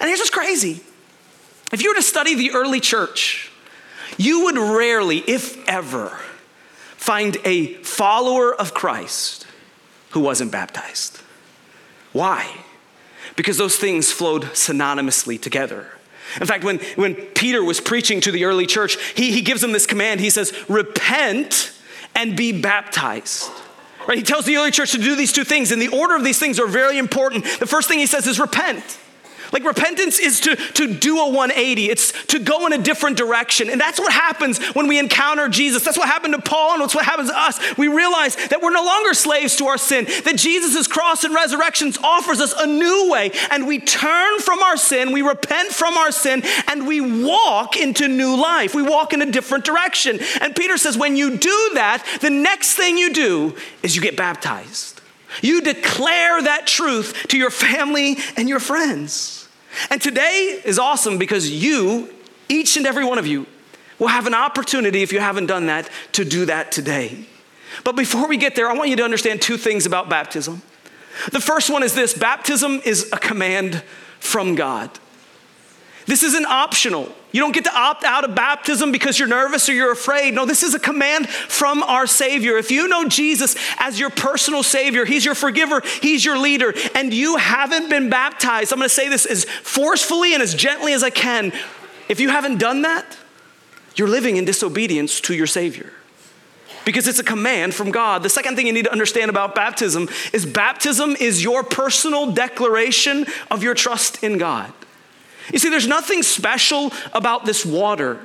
and 0.00 0.08
here's 0.08 0.18
what's 0.18 0.30
crazy. 0.30 0.80
If 1.72 1.82
you 1.82 1.90
were 1.90 1.96
to 1.96 2.02
study 2.02 2.34
the 2.34 2.52
early 2.52 2.80
church, 2.80 3.50
you 4.16 4.44
would 4.44 4.58
rarely, 4.58 5.18
if 5.18 5.66
ever, 5.68 6.08
find 6.96 7.36
a 7.44 7.74
follower 7.74 8.54
of 8.54 8.74
Christ 8.74 9.46
who 10.10 10.20
wasn't 10.20 10.52
baptized. 10.52 11.20
Why? 12.12 12.58
Because 13.36 13.58
those 13.58 13.76
things 13.76 14.12
flowed 14.12 14.44
synonymously 14.44 15.40
together. 15.40 15.88
In 16.40 16.46
fact, 16.46 16.64
when, 16.64 16.78
when 16.96 17.14
Peter 17.14 17.62
was 17.62 17.80
preaching 17.80 18.20
to 18.22 18.32
the 18.32 18.44
early 18.44 18.66
church, 18.66 18.96
he, 19.14 19.32
he 19.32 19.40
gives 19.40 19.60
them 19.60 19.72
this 19.72 19.86
command. 19.86 20.20
He 20.20 20.30
says, 20.30 20.52
Repent 20.68 21.72
and 22.14 22.36
be 22.36 22.52
baptized. 22.60 23.50
Right? 24.06 24.18
He 24.18 24.24
tells 24.24 24.44
the 24.44 24.56
early 24.56 24.70
church 24.70 24.92
to 24.92 24.98
do 24.98 25.16
these 25.16 25.32
two 25.32 25.44
things, 25.44 25.72
and 25.72 25.80
the 25.80 25.88
order 25.88 26.14
of 26.14 26.24
these 26.24 26.38
things 26.38 26.60
are 26.60 26.66
very 26.66 26.98
important. 26.98 27.44
The 27.58 27.66
first 27.66 27.88
thing 27.88 27.98
he 27.98 28.06
says 28.06 28.26
is 28.26 28.38
repent. 28.38 28.98
Like 29.54 29.64
repentance 29.64 30.18
is 30.18 30.40
to, 30.40 30.56
to 30.56 30.92
do 30.92 31.20
a 31.20 31.26
180, 31.26 31.88
it's 31.88 32.26
to 32.26 32.40
go 32.40 32.66
in 32.66 32.72
a 32.72 32.78
different 32.78 33.16
direction. 33.16 33.70
And 33.70 33.80
that's 33.80 34.00
what 34.00 34.12
happens 34.12 34.58
when 34.74 34.88
we 34.88 34.98
encounter 34.98 35.48
Jesus. 35.48 35.84
That's 35.84 35.96
what 35.96 36.08
happened 36.08 36.34
to 36.34 36.42
Paul, 36.42 36.72
and 36.72 36.82
that's 36.82 36.94
what 36.94 37.04
happens 37.04 37.30
to 37.30 37.38
us. 37.38 37.78
We 37.78 37.86
realize 37.86 38.34
that 38.34 38.60
we're 38.60 38.72
no 38.72 38.84
longer 38.84 39.14
slaves 39.14 39.54
to 39.56 39.66
our 39.66 39.78
sin, 39.78 40.06
that 40.24 40.36
Jesus' 40.38 40.88
cross 40.88 41.22
and 41.22 41.32
resurrections 41.32 41.96
offers 42.02 42.40
us 42.40 42.52
a 42.58 42.66
new 42.66 43.08
way, 43.12 43.30
and 43.52 43.68
we 43.68 43.78
turn 43.78 44.40
from 44.40 44.60
our 44.60 44.76
sin, 44.76 45.12
we 45.12 45.22
repent 45.22 45.70
from 45.70 45.94
our 45.94 46.10
sin, 46.10 46.42
and 46.66 46.84
we 46.88 47.00
walk 47.00 47.76
into 47.76 48.08
new 48.08 48.34
life. 48.34 48.74
We 48.74 48.82
walk 48.82 49.12
in 49.12 49.22
a 49.22 49.30
different 49.30 49.64
direction. 49.64 50.18
And 50.40 50.56
Peter 50.56 50.76
says, 50.76 50.98
when 50.98 51.14
you 51.14 51.36
do 51.36 51.70
that, 51.74 52.04
the 52.20 52.30
next 52.30 52.74
thing 52.74 52.98
you 52.98 53.12
do 53.12 53.54
is 53.84 53.94
you 53.94 54.02
get 54.02 54.16
baptized. 54.16 55.00
You 55.42 55.60
declare 55.60 56.42
that 56.42 56.66
truth 56.66 57.26
to 57.28 57.38
your 57.38 57.50
family 57.50 58.16
and 58.36 58.48
your 58.48 58.60
friends. 58.60 59.43
And 59.90 60.00
today 60.00 60.60
is 60.64 60.78
awesome 60.78 61.18
because 61.18 61.50
you, 61.50 62.12
each 62.48 62.76
and 62.76 62.86
every 62.86 63.04
one 63.04 63.18
of 63.18 63.26
you, 63.26 63.46
will 63.98 64.08
have 64.08 64.26
an 64.26 64.34
opportunity, 64.34 65.02
if 65.02 65.12
you 65.12 65.20
haven't 65.20 65.46
done 65.46 65.66
that, 65.66 65.88
to 66.12 66.24
do 66.24 66.46
that 66.46 66.72
today. 66.72 67.26
But 67.84 67.96
before 67.96 68.28
we 68.28 68.36
get 68.36 68.54
there, 68.54 68.68
I 68.68 68.74
want 68.74 68.90
you 68.90 68.96
to 68.96 69.04
understand 69.04 69.42
two 69.42 69.56
things 69.56 69.86
about 69.86 70.08
baptism. 70.08 70.62
The 71.32 71.40
first 71.40 71.70
one 71.70 71.82
is 71.82 71.94
this 71.94 72.16
baptism 72.16 72.82
is 72.84 73.08
a 73.12 73.18
command 73.18 73.82
from 74.18 74.54
God. 74.54 74.90
This 76.06 76.22
isn't 76.22 76.44
optional. 76.46 77.10
You 77.32 77.40
don't 77.40 77.54
get 77.54 77.64
to 77.64 77.74
opt 77.74 78.04
out 78.04 78.24
of 78.24 78.34
baptism 78.34 78.92
because 78.92 79.18
you're 79.18 79.26
nervous 79.26 79.68
or 79.68 79.72
you're 79.72 79.90
afraid. 79.90 80.34
No, 80.34 80.44
this 80.44 80.62
is 80.62 80.74
a 80.74 80.78
command 80.78 81.28
from 81.28 81.82
our 81.82 82.06
Savior. 82.06 82.56
If 82.58 82.70
you 82.70 82.86
know 82.86 83.08
Jesus 83.08 83.56
as 83.78 83.98
your 83.98 84.10
personal 84.10 84.62
Savior, 84.62 85.04
He's 85.04 85.24
your 85.24 85.34
forgiver, 85.34 85.82
He's 86.02 86.24
your 86.24 86.38
leader, 86.38 86.74
and 86.94 87.12
you 87.12 87.36
haven't 87.36 87.88
been 87.88 88.10
baptized, 88.10 88.72
I'm 88.72 88.78
gonna 88.78 88.88
say 88.88 89.08
this 89.08 89.26
as 89.26 89.44
forcefully 89.44 90.34
and 90.34 90.42
as 90.42 90.54
gently 90.54 90.92
as 90.92 91.02
I 91.02 91.10
can. 91.10 91.52
If 92.08 92.20
you 92.20 92.28
haven't 92.28 92.58
done 92.58 92.82
that, 92.82 93.16
you're 93.96 94.08
living 94.08 94.36
in 94.36 94.44
disobedience 94.44 95.20
to 95.22 95.34
your 95.34 95.46
Savior 95.46 95.92
because 96.84 97.08
it's 97.08 97.18
a 97.18 97.24
command 97.24 97.74
from 97.74 97.90
God. 97.90 98.22
The 98.22 98.28
second 98.28 98.56
thing 98.56 98.66
you 98.66 98.72
need 98.72 98.84
to 98.84 98.92
understand 98.92 99.30
about 99.30 99.54
baptism 99.54 100.08
is 100.32 100.44
baptism 100.44 101.16
is 101.18 101.42
your 101.42 101.62
personal 101.62 102.30
declaration 102.30 103.26
of 103.50 103.62
your 103.62 103.74
trust 103.74 104.22
in 104.22 104.38
God. 104.38 104.72
You 105.52 105.58
see, 105.58 105.68
there's 105.68 105.86
nothing 105.86 106.22
special 106.22 106.92
about 107.12 107.44
this 107.44 107.64
water. 107.64 108.20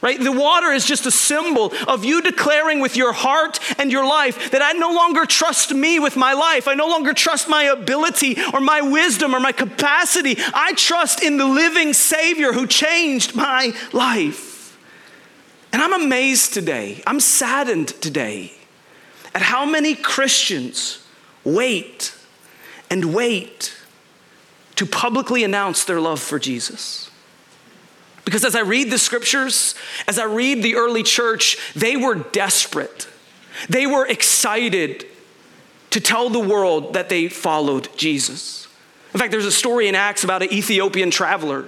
Right? 0.00 0.20
The 0.20 0.32
water 0.32 0.70
is 0.70 0.84
just 0.84 1.06
a 1.06 1.10
symbol 1.10 1.72
of 1.88 2.04
you 2.04 2.20
declaring 2.20 2.80
with 2.80 2.94
your 2.94 3.14
heart 3.14 3.58
and 3.78 3.90
your 3.90 4.06
life 4.06 4.50
that 4.50 4.60
I 4.60 4.72
no 4.72 4.92
longer 4.92 5.24
trust 5.24 5.72
me 5.72 5.98
with 5.98 6.14
my 6.14 6.34
life. 6.34 6.68
I 6.68 6.74
no 6.74 6.88
longer 6.88 7.14
trust 7.14 7.48
my 7.48 7.62
ability 7.62 8.36
or 8.52 8.60
my 8.60 8.82
wisdom 8.82 9.34
or 9.34 9.40
my 9.40 9.52
capacity. 9.52 10.36
I 10.52 10.74
trust 10.74 11.22
in 11.22 11.38
the 11.38 11.46
living 11.46 11.94
Savior 11.94 12.52
who 12.52 12.66
changed 12.66 13.34
my 13.34 13.72
life. 13.94 14.78
And 15.72 15.80
I'm 15.80 15.94
amazed 15.94 16.52
today, 16.52 17.02
I'm 17.06 17.18
saddened 17.18 17.88
today 17.88 18.52
at 19.34 19.40
how 19.40 19.64
many 19.64 19.94
Christians 19.94 21.02
wait 21.44 22.14
and 22.90 23.14
wait 23.14 23.74
to 24.76 24.86
publicly 24.86 25.44
announce 25.44 25.84
their 25.84 26.00
love 26.00 26.20
for 26.20 26.38
Jesus. 26.38 27.10
Because 28.24 28.44
as 28.44 28.56
I 28.56 28.60
read 28.60 28.90
the 28.90 28.98
scriptures, 28.98 29.74
as 30.08 30.18
I 30.18 30.24
read 30.24 30.62
the 30.62 30.76
early 30.76 31.02
church, 31.02 31.58
they 31.74 31.96
were 31.96 32.14
desperate. 32.14 33.06
They 33.68 33.86
were 33.86 34.06
excited 34.06 35.06
to 35.90 36.00
tell 36.00 36.28
the 36.28 36.40
world 36.40 36.94
that 36.94 37.08
they 37.08 37.28
followed 37.28 37.88
Jesus. 37.96 38.66
In 39.12 39.20
fact, 39.20 39.30
there's 39.30 39.46
a 39.46 39.52
story 39.52 39.86
in 39.86 39.94
Acts 39.94 40.24
about 40.24 40.42
an 40.42 40.52
Ethiopian 40.52 41.10
traveler. 41.10 41.66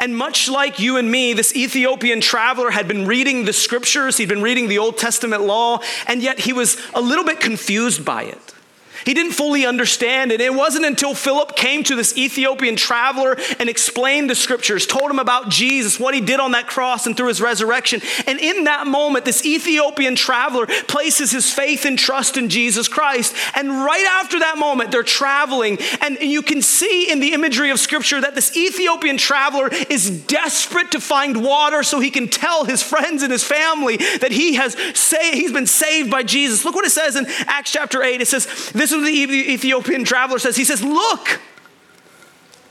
And 0.00 0.16
much 0.16 0.48
like 0.48 0.78
you 0.78 0.96
and 0.96 1.10
me, 1.10 1.32
this 1.32 1.54
Ethiopian 1.54 2.20
traveler 2.20 2.70
had 2.70 2.88
been 2.88 3.06
reading 3.06 3.44
the 3.44 3.52
scriptures, 3.52 4.16
he'd 4.16 4.28
been 4.28 4.42
reading 4.42 4.68
the 4.68 4.78
Old 4.78 4.96
Testament 4.98 5.42
law, 5.42 5.80
and 6.06 6.22
yet 6.22 6.40
he 6.40 6.52
was 6.52 6.76
a 6.94 7.00
little 7.00 7.24
bit 7.24 7.40
confused 7.40 8.04
by 8.04 8.24
it. 8.24 8.54
He 9.04 9.14
didn't 9.14 9.32
fully 9.32 9.66
understand 9.66 10.32
it. 10.32 10.40
It 10.40 10.54
wasn't 10.54 10.84
until 10.84 11.14
Philip 11.14 11.56
came 11.56 11.82
to 11.84 11.96
this 11.96 12.16
Ethiopian 12.16 12.76
traveler 12.76 13.36
and 13.58 13.68
explained 13.68 14.30
the 14.30 14.34
scriptures, 14.34 14.86
told 14.86 15.10
him 15.10 15.18
about 15.18 15.48
Jesus, 15.48 15.98
what 15.98 16.14
he 16.14 16.20
did 16.20 16.40
on 16.40 16.52
that 16.52 16.66
cross 16.66 17.06
and 17.06 17.16
through 17.16 17.28
his 17.28 17.40
resurrection. 17.40 18.00
And 18.26 18.38
in 18.38 18.64
that 18.64 18.86
moment, 18.86 19.24
this 19.24 19.44
Ethiopian 19.44 20.14
traveler 20.14 20.66
places 20.66 21.30
his 21.30 21.52
faith 21.52 21.84
and 21.84 21.98
trust 21.98 22.36
in 22.36 22.48
Jesus 22.48 22.88
Christ. 22.88 23.34
And 23.56 23.68
right 23.70 24.06
after 24.20 24.38
that 24.38 24.58
moment, 24.58 24.90
they're 24.92 25.02
traveling. 25.02 25.78
And 26.00 26.18
you 26.20 26.42
can 26.42 26.62
see 26.62 27.10
in 27.10 27.20
the 27.20 27.32
imagery 27.32 27.70
of 27.70 27.80
scripture 27.80 28.20
that 28.20 28.34
this 28.34 28.56
Ethiopian 28.56 29.16
traveler 29.16 29.68
is 29.90 30.10
desperate 30.26 30.92
to 30.92 31.00
find 31.00 31.42
water 31.42 31.82
so 31.82 32.00
he 32.00 32.10
can 32.10 32.28
tell 32.28 32.64
his 32.64 32.82
friends 32.82 33.22
and 33.22 33.32
his 33.32 33.44
family 33.44 33.96
that 33.96 34.32
he 34.32 34.54
has 34.54 34.76
say, 34.94 35.32
he's 35.32 35.52
been 35.52 35.66
saved 35.66 36.10
by 36.10 36.22
Jesus. 36.22 36.64
Look 36.64 36.74
what 36.74 36.84
it 36.84 36.90
says 36.90 37.16
in 37.16 37.26
Acts 37.46 37.72
chapter 37.72 38.02
8. 38.02 38.20
It 38.20 38.28
says, 38.28 38.70
This 38.72 38.91
is 38.92 38.98
what 38.98 39.04
the 39.04 39.52
Ethiopian 39.52 40.04
traveler 40.04 40.38
says. 40.38 40.56
He 40.56 40.64
says, 40.64 40.82
Look, 40.82 41.40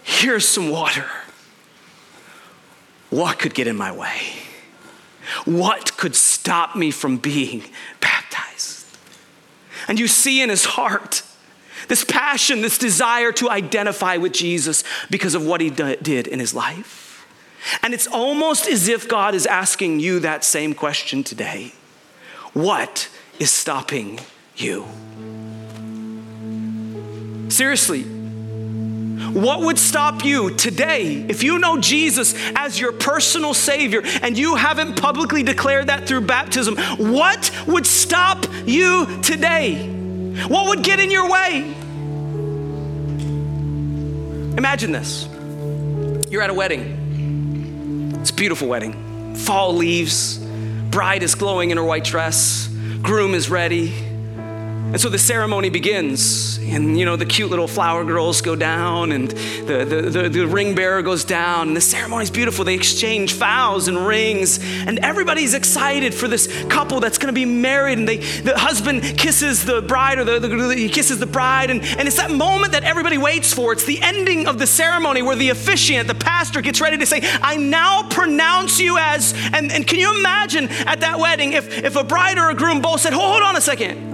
here's 0.04 0.48
some 0.48 0.70
water. 0.70 1.06
What 3.10 3.40
could 3.40 3.54
get 3.54 3.68
in 3.68 3.76
my 3.76 3.92
way? 3.92 4.20
What 5.46 5.98
could 5.98 6.16
stop 6.16 6.76
me 6.76 6.92
from 6.92 7.18
being 7.18 7.64
baptized? 8.00 8.86
And 9.88 10.00
you 10.00 10.08
see 10.08 10.42
in 10.42 10.50
his 10.50 10.66
heart 10.66 11.24
this 11.88 12.04
passion, 12.06 12.62
this 12.62 12.78
desire 12.78 13.32
to 13.34 13.50
identify 13.50 14.18
with 14.18 14.34
Jesus 14.34 14.84
because 15.10 15.36
of 15.36 15.46
what 15.46 15.62
he 15.62 15.70
did 15.70 16.28
in 16.28 16.40
his 16.40 16.54
life. 16.54 17.28
And 17.84 17.94
it's 17.94 18.08
almost 18.08 18.68
as 18.68 18.88
if 18.88 19.08
God 19.08 19.36
is 19.36 19.46
asking 19.46 20.00
you 20.00 20.20
that 20.20 20.44
same 20.44 20.74
question 20.74 21.24
today 21.24 21.74
What 22.54 23.10
is 23.40 23.52
stopping 23.52 24.20
you? 24.56 24.86
Seriously, 27.62 28.02
what 28.02 29.62
would 29.62 29.78
stop 29.78 30.26
you 30.26 30.50
today 30.50 31.24
if 31.30 31.44
you 31.44 31.60
know 31.60 31.78
Jesus 31.78 32.34
as 32.56 32.80
your 32.80 32.92
personal 32.92 33.54
Savior 33.54 34.02
and 34.24 34.36
you 34.36 34.56
haven't 34.56 35.00
publicly 35.00 35.44
declared 35.44 35.86
that 35.86 36.08
through 36.08 36.22
baptism? 36.22 36.76
What 36.98 37.52
would 37.68 37.86
stop 37.86 38.48
you 38.66 39.22
today? 39.22 39.88
What 40.48 40.70
would 40.70 40.84
get 40.84 41.00
in 41.00 41.12
your 41.12 41.30
way? 41.30 41.60
Imagine 44.58 44.92
this 44.92 45.30
you're 46.32 46.42
at 46.42 46.50
a 46.50 46.56
wedding, 46.56 48.18
it's 48.20 48.32
a 48.32 48.34
beautiful 48.34 48.70
wedding. 48.70 49.36
Fall 49.36 49.76
leaves, 49.76 50.40
bride 50.90 51.22
is 51.22 51.36
glowing 51.36 51.70
in 51.70 51.78
her 51.78 51.84
white 51.84 52.06
dress, 52.06 52.68
groom 53.04 53.36
is 53.36 53.52
ready. 53.52 54.11
And 54.92 55.00
so 55.00 55.08
the 55.08 55.18
ceremony 55.18 55.70
begins, 55.70 56.58
and 56.58 57.00
you 57.00 57.06
know, 57.06 57.16
the 57.16 57.26
cute 57.26 57.50
little 57.50 57.70
flower 57.70 58.04
girls 58.04 58.42
go 58.42 58.58
down, 58.58 59.14
and 59.14 59.32
the, 59.32 59.86
the, 59.86 60.02
the, 60.02 60.30
the 60.30 60.46
ring 60.46 60.76
bearer 60.76 61.02
goes 61.02 61.24
down, 61.24 61.70
and 61.70 61.78
the 61.78 61.82
ceremony 61.82 62.24
is 62.24 62.30
beautiful. 62.30 62.66
They 62.66 62.74
exchange 62.74 63.36
vows 63.36 63.88
and 63.88 64.06
rings, 64.06 64.60
and 64.86 65.00
everybody's 65.00 65.54
excited 65.54 66.14
for 66.14 66.28
this 66.28 66.66
couple 66.66 67.00
that's 67.00 67.18
gonna 67.18 67.32
be 67.32 67.46
married. 67.46 68.00
And 68.00 68.08
they, 68.08 68.18
the 68.18 68.60
husband 68.60 69.02
kisses 69.18 69.64
the 69.64 69.82
bride, 69.82 70.20
or 70.20 70.26
the, 70.26 70.46
the, 70.46 70.76
he 70.76 70.90
kisses 70.90 71.20
the 71.20 71.26
bride, 71.26 71.70
and, 71.70 71.82
and 71.82 72.06
it's 72.06 72.18
that 72.18 72.30
moment 72.30 72.74
that 72.74 72.84
everybody 72.84 73.18
waits 73.18 73.54
for. 73.54 73.72
It's 73.72 73.86
the 73.86 74.02
ending 74.02 74.46
of 74.46 74.60
the 74.60 74.68
ceremony 74.68 75.22
where 75.22 75.38
the 75.38 75.52
officiant, 75.52 76.10
the 76.10 76.16
pastor, 76.16 76.60
gets 76.62 76.82
ready 76.82 76.98
to 76.98 77.06
say, 77.06 77.22
I 77.42 77.56
now 77.56 78.10
pronounce 78.10 78.78
you 78.82 78.98
as, 78.98 79.34
and, 79.54 79.72
and 79.72 79.88
can 79.88 80.00
you 80.00 80.20
imagine 80.20 80.68
at 80.86 81.00
that 81.00 81.18
wedding 81.18 81.54
if, 81.54 81.70
if 81.82 81.96
a 81.96 82.04
bride 82.04 82.38
or 82.38 82.50
a 82.50 82.56
groom 82.56 82.82
both 82.82 83.00
said, 83.00 83.14
hold 83.14 83.42
on 83.42 83.56
a 83.56 83.62
second 83.62 84.11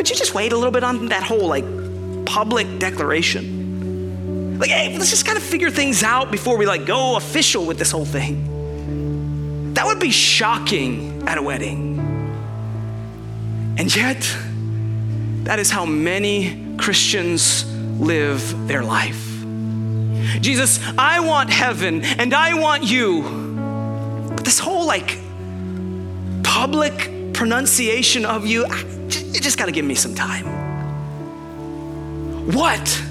could 0.00 0.08
you 0.08 0.16
just 0.16 0.32
wait 0.32 0.50
a 0.50 0.56
little 0.56 0.70
bit 0.70 0.82
on 0.82 1.08
that 1.10 1.22
whole 1.22 1.46
like 1.46 1.66
public 2.24 2.78
declaration? 2.78 4.58
Like, 4.58 4.70
hey, 4.70 4.96
let's 4.96 5.10
just 5.10 5.26
kind 5.26 5.36
of 5.36 5.44
figure 5.44 5.70
things 5.70 6.02
out 6.02 6.30
before 6.30 6.56
we 6.56 6.64
like 6.64 6.86
go 6.86 7.16
official 7.16 7.66
with 7.66 7.76
this 7.76 7.90
whole 7.90 8.06
thing. 8.06 9.74
That 9.74 9.84
would 9.84 10.00
be 10.00 10.10
shocking 10.10 11.28
at 11.28 11.36
a 11.36 11.42
wedding. 11.42 11.98
And 13.76 13.94
yet, 13.94 14.22
that 15.44 15.58
is 15.58 15.70
how 15.70 15.84
many 15.84 16.76
Christians 16.78 17.70
live 18.00 18.68
their 18.68 18.82
life. 18.82 19.44
Jesus, 20.40 20.80
I 20.96 21.20
want 21.20 21.50
heaven 21.50 22.02
and 22.02 22.32
I 22.32 22.54
want 22.54 22.84
you. 22.84 23.20
But 24.34 24.46
this 24.46 24.58
whole 24.58 24.86
like 24.86 25.18
public 26.42 27.34
pronunciation 27.34 28.24
of 28.24 28.46
you, 28.46 28.64
you 29.40 29.44
just 29.44 29.56
got 29.56 29.66
to 29.66 29.72
give 29.72 29.86
me 29.86 29.94
some 29.94 30.14
time. 30.14 30.44
What 32.52 33.02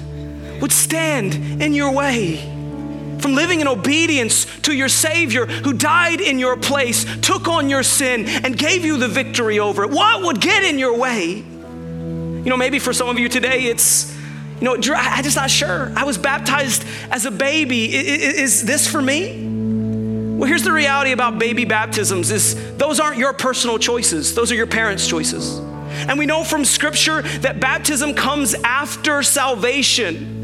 would 0.60 0.70
stand 0.70 1.34
in 1.60 1.74
your 1.74 1.90
way 1.90 2.36
from 3.18 3.34
living 3.34 3.60
in 3.60 3.66
obedience 3.66 4.46
to 4.60 4.72
your 4.72 4.88
Savior 4.88 5.46
who 5.46 5.72
died 5.72 6.20
in 6.20 6.38
your 6.38 6.56
place, 6.56 7.04
took 7.20 7.48
on 7.48 7.68
your 7.68 7.82
sin, 7.82 8.26
and 8.28 8.56
gave 8.56 8.84
you 8.84 8.96
the 8.96 9.08
victory 9.08 9.58
over 9.58 9.82
it? 9.82 9.90
What 9.90 10.22
would 10.22 10.40
get 10.40 10.62
in 10.62 10.78
your 10.78 10.96
way? 10.96 11.34
You 11.34 12.44
know, 12.44 12.56
maybe 12.56 12.78
for 12.78 12.92
some 12.92 13.08
of 13.08 13.18
you 13.18 13.28
today, 13.28 13.64
it's, 13.64 14.16
you 14.60 14.66
know, 14.66 14.74
I'm 14.94 15.24
just 15.24 15.34
not 15.34 15.50
sure. 15.50 15.92
I 15.96 16.04
was 16.04 16.16
baptized 16.16 16.84
as 17.10 17.26
a 17.26 17.32
baby. 17.32 17.92
Is 17.92 18.64
this 18.64 18.86
for 18.86 19.02
me? 19.02 20.36
Well, 20.38 20.48
here's 20.48 20.62
the 20.62 20.72
reality 20.72 21.10
about 21.10 21.40
baby 21.40 21.64
baptisms 21.64 22.30
is 22.30 22.76
those 22.76 23.00
aren't 23.00 23.18
your 23.18 23.32
personal 23.32 23.80
choices. 23.80 24.32
Those 24.32 24.52
are 24.52 24.54
your 24.54 24.68
parents' 24.68 25.08
choices. 25.08 25.60
And 25.90 26.18
we 26.18 26.26
know 26.26 26.44
from 26.44 26.64
scripture 26.64 27.22
that 27.40 27.60
baptism 27.60 28.14
comes 28.14 28.54
after 28.54 29.22
salvation. 29.22 30.38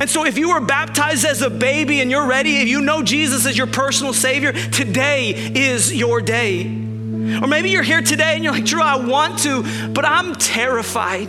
And 0.00 0.08
so, 0.08 0.24
if 0.24 0.38
you 0.38 0.50
were 0.50 0.60
baptized 0.60 1.24
as 1.24 1.42
a 1.42 1.50
baby 1.50 2.00
and 2.00 2.10
you're 2.10 2.26
ready, 2.26 2.58
if 2.58 2.68
you 2.68 2.80
know 2.80 3.02
Jesus 3.02 3.46
as 3.46 3.58
your 3.58 3.66
personal 3.66 4.12
Savior, 4.12 4.52
today 4.52 5.30
is 5.30 5.92
your 5.92 6.20
day. 6.20 6.66
Or 6.66 7.46
maybe 7.46 7.70
you're 7.70 7.82
here 7.82 8.02
today 8.02 8.34
and 8.34 8.44
you're 8.44 8.52
like, 8.52 8.64
Drew, 8.64 8.82
I 8.82 8.96
want 8.96 9.40
to, 9.40 9.62
but 9.92 10.04
I'm 10.04 10.34
terrified. 10.34 11.28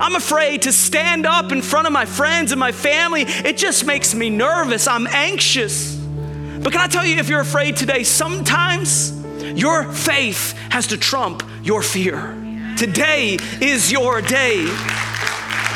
I'm 0.00 0.14
afraid 0.16 0.62
to 0.62 0.72
stand 0.72 1.26
up 1.26 1.52
in 1.52 1.62
front 1.62 1.86
of 1.86 1.92
my 1.92 2.04
friends 2.04 2.52
and 2.52 2.58
my 2.58 2.72
family. 2.72 3.22
It 3.22 3.56
just 3.56 3.86
makes 3.86 4.14
me 4.14 4.30
nervous. 4.30 4.88
I'm 4.88 5.06
anxious. 5.06 5.94
But 5.94 6.72
can 6.72 6.80
I 6.80 6.88
tell 6.88 7.06
you, 7.06 7.18
if 7.18 7.28
you're 7.28 7.40
afraid 7.40 7.76
today, 7.76 8.02
sometimes 8.02 9.12
your 9.54 9.84
faith 9.84 10.52
has 10.70 10.88
to 10.88 10.98
trump 10.98 11.42
your 11.62 11.82
fear. 11.82 12.35
Today 12.76 13.38
is 13.62 13.90
your 13.90 14.20
day. 14.20 14.66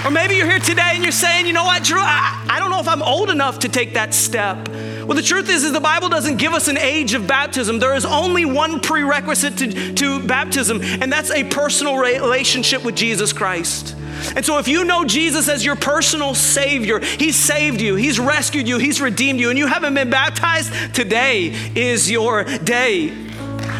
Or 0.04 0.10
maybe 0.10 0.34
you're 0.34 0.46
here 0.46 0.58
today 0.58 0.92
and 0.92 1.02
you're 1.02 1.12
saying, 1.12 1.46
you 1.46 1.54
know 1.54 1.64
what, 1.64 1.82
Drew, 1.82 1.98
I, 1.98 2.46
I, 2.48 2.58
don't 2.58 2.70
know 2.70 2.78
if 2.78 2.88
I'm 2.88 3.02
old 3.02 3.30
enough 3.30 3.60
to 3.60 3.70
take 3.70 3.94
that 3.94 4.12
step. 4.12 4.68
Well, 4.68 5.14
the 5.14 5.22
truth 5.22 5.48
is, 5.48 5.64
is 5.64 5.72
the 5.72 5.80
Bible 5.80 6.10
doesn't 6.10 6.36
give 6.36 6.52
us 6.52 6.68
an 6.68 6.76
age 6.76 7.14
of 7.14 7.26
baptism. 7.26 7.78
There 7.78 7.94
is 7.94 8.04
only 8.04 8.44
one 8.44 8.80
prerequisite 8.80 9.56
to, 9.58 9.94
to 9.94 10.26
baptism, 10.26 10.82
and 10.82 11.10
that's 11.10 11.30
a 11.30 11.44
personal 11.44 11.96
relationship 11.96 12.84
with 12.84 12.96
Jesus 12.96 13.32
Christ. 13.32 13.96
And 14.36 14.44
so, 14.44 14.58
if 14.58 14.68
you 14.68 14.84
know 14.84 15.04
Jesus 15.04 15.48
as 15.48 15.64
your 15.64 15.76
personal 15.76 16.34
Savior, 16.34 17.00
He's 17.00 17.36
saved 17.36 17.80
you, 17.80 17.94
He's 17.94 18.20
rescued 18.20 18.68
you, 18.68 18.76
He's 18.76 19.00
redeemed 19.00 19.40
you, 19.40 19.48
and 19.48 19.58
you 19.58 19.66
haven't 19.66 19.94
been 19.94 20.10
baptized, 20.10 20.94
today 20.94 21.46
is 21.74 22.10
your 22.10 22.44
day. 22.44 23.08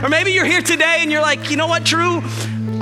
Or 0.02 0.08
maybe 0.08 0.32
you're 0.32 0.46
here 0.46 0.62
today 0.62 0.98
and 1.00 1.12
you're 1.12 1.20
like, 1.20 1.50
you 1.50 1.58
know 1.58 1.66
what, 1.66 1.84
Drew? 1.84 2.22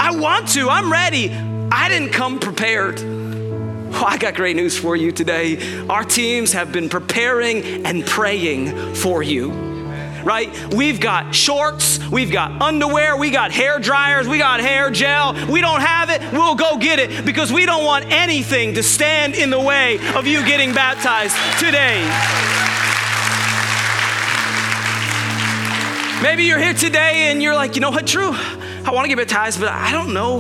I 0.01 0.17
want 0.17 0.49
to, 0.51 0.71
I'm 0.71 0.93
ready. 0.93 1.31
I 1.73 1.89
didn't 1.89 2.11
come 2.11 2.39
prepared. 2.39 3.01
Oh, 3.01 4.05
I 4.07 4.17
got 4.17 4.35
great 4.35 4.55
news 4.55 4.79
for 4.79 4.95
you 4.95 5.11
today. 5.11 5.87
Our 5.89 6.05
teams 6.05 6.53
have 6.53 6.71
been 6.71 6.89
preparing 6.89 7.85
and 7.85 8.07
praying 8.07 8.95
for 8.95 9.23
you. 9.23 9.51
Right? 10.25 10.51
We've 10.75 11.01
got 11.01 11.35
shorts, 11.35 11.99
we've 12.11 12.31
got 12.31 12.61
underwear, 12.61 13.17
we 13.17 13.31
got 13.31 13.51
hair 13.51 13.79
dryers, 13.79 14.29
we 14.29 14.39
got 14.39 14.61
hair 14.61 14.91
gel. 14.91 15.33
We 15.51 15.61
don't 15.61 15.81
have 15.81 16.11
it, 16.11 16.21
we'll 16.33 16.55
go 16.55 16.77
get 16.77 16.99
it 16.99 17.25
because 17.25 17.53
we 17.53 17.67
don't 17.67 17.85
want 17.85 18.05
anything 18.07 18.75
to 18.75 18.83
stand 18.83 19.35
in 19.35 19.51
the 19.51 19.61
way 19.61 19.99
of 20.15 20.27
you 20.27 20.45
getting 20.45 20.75
baptized 20.75 21.35
today. 21.59 22.03
Maybe 26.23 26.45
you're 26.45 26.59
here 26.59 26.75
today 26.75 27.31
and 27.31 27.43
you're 27.43 27.55
like, 27.55 27.75
you 27.75 27.81
know 27.81 27.91
what, 27.91 28.07
Drew? 28.07 28.35
I 28.89 28.91
want 28.93 29.05
to 29.05 29.15
get 29.15 29.19
baptized, 29.19 29.61
but 29.61 29.69
I 29.69 29.93
don't 29.93 30.15
know 30.15 30.39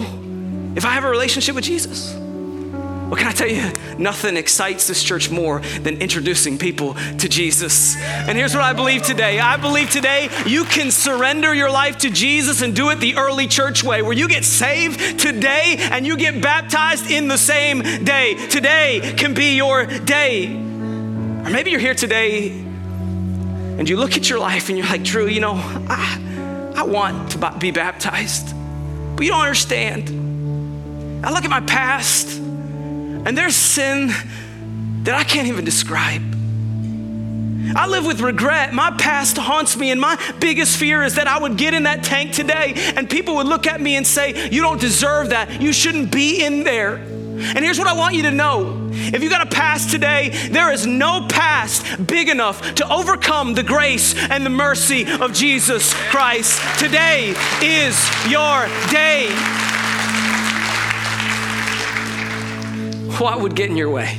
if 0.75 0.87
I 0.87 0.93
have 0.93 1.05
a 1.05 1.11
relationship 1.11 1.55
with 1.55 1.65
Jesus. 1.65 2.15
Well, 2.15 3.17
can 3.17 3.27
I 3.27 3.33
tell 3.33 3.47
you, 3.47 3.71
nothing 3.99 4.39
excites 4.39 4.87
this 4.87 5.03
church 5.03 5.31
more 5.31 5.61
than 5.83 6.01
introducing 6.01 6.57
people 6.57 6.95
to 6.95 7.29
Jesus. 7.29 7.95
And 7.97 8.39
here's 8.39 8.55
what 8.55 8.65
I 8.65 8.73
believe 8.73 9.03
today 9.03 9.39
I 9.39 9.59
believe 9.59 9.91
today 9.91 10.31
you 10.47 10.65
can 10.65 10.91
surrender 10.91 11.53
your 11.53 11.71
life 11.71 11.99
to 11.99 12.11
Jesus 12.11 12.63
and 12.63 12.75
do 12.75 12.89
it 12.89 13.01
the 13.01 13.17
early 13.17 13.49
church 13.49 13.85
way, 13.85 14.01
where 14.01 14.15
you 14.15 14.29
get 14.29 14.47
saved 14.47 15.21
today 15.21 15.77
and 15.79 16.07
you 16.07 16.17
get 16.17 16.41
baptized 16.41 17.11
in 17.11 17.29
the 17.29 17.39
same 17.39 17.83
day. 17.83 18.35
Today 18.49 19.15
can 19.19 19.35
be 19.35 19.57
your 19.57 19.85
day. 19.85 20.47
Or 20.55 21.51
maybe 21.51 21.71
you're 21.71 21.81
here 21.81 21.95
today 21.95 22.49
and 22.49 23.87
you 23.87 23.99
look 23.99 24.17
at 24.17 24.31
your 24.31 24.39
life 24.39 24.71
and 24.71 24.79
you're 24.79 24.87
like, 24.87 25.03
Drew, 25.03 25.27
you 25.27 25.41
know, 25.41 25.55
I, 25.55 26.19
I 26.79 26.83
want 26.85 27.33
to 27.33 27.55
be 27.59 27.73
baptized, 27.73 28.55
but 29.17 29.25
you 29.27 29.33
don't 29.33 29.41
understand. 29.41 31.27
I 31.27 31.33
look 31.33 31.43
at 31.43 31.51
my 31.51 31.61
past 31.63 32.39
and 32.39 33.37
there's 33.37 33.57
sin 33.57 34.13
that 35.03 35.17
I 35.17 35.25
can't 35.25 35.49
even 35.49 35.65
describe. 35.65 36.23
I 37.75 37.89
live 37.89 38.07
with 38.07 38.21
regret. 38.21 38.73
My 38.73 38.93
past 38.93 39.37
haunts 39.37 39.77
me, 39.77 39.91
and 39.91 40.01
my 40.01 40.17
biggest 40.39 40.79
fear 40.79 41.03
is 41.03 41.17
that 41.17 41.27
I 41.27 41.41
would 41.41 41.57
get 41.57 41.75
in 41.75 41.83
that 41.83 42.05
tank 42.05 42.33
today 42.33 42.75
and 42.97 43.11
people 43.11 43.35
would 43.35 43.49
look 43.49 43.67
at 43.67 43.81
me 43.81 43.97
and 43.97 44.07
say, 44.07 44.49
You 44.49 44.63
don't 44.63 44.81
deserve 44.81 45.31
that. 45.31 45.61
You 45.61 45.73
shouldn't 45.73 46.13
be 46.13 46.45
in 46.45 46.63
there. 46.63 46.99
And 47.41 47.59
here's 47.59 47.79
what 47.79 47.89
I 47.89 47.93
want 47.93 48.15
you 48.15 48.23
to 48.23 48.31
know 48.31 48.89
if 48.93 49.23
you 49.23 49.31
got 49.31 49.47
a 49.47 49.51
past 49.51 49.91
today, 49.91 50.31
there 50.51 50.73
is 50.73 50.87
no 50.87 51.27
past 51.29 52.07
big 52.07 52.29
enough 52.29 52.75
to 52.77 52.93
overcome 52.93 53.55
the 53.55 53.63
grace 53.63 54.15
and 54.15 54.45
the 54.45 54.51
mercy 54.51 55.07
of 55.07 55.33
Jesus 55.33 55.95
Christ. 56.11 56.61
Today 56.79 57.35
is 57.63 57.97
your 58.29 58.67
day. 58.91 59.35
what 63.21 63.41
would 63.41 63.57
get 63.57 63.69
in 63.69 63.77
your 63.77 63.91
way? 63.91 64.17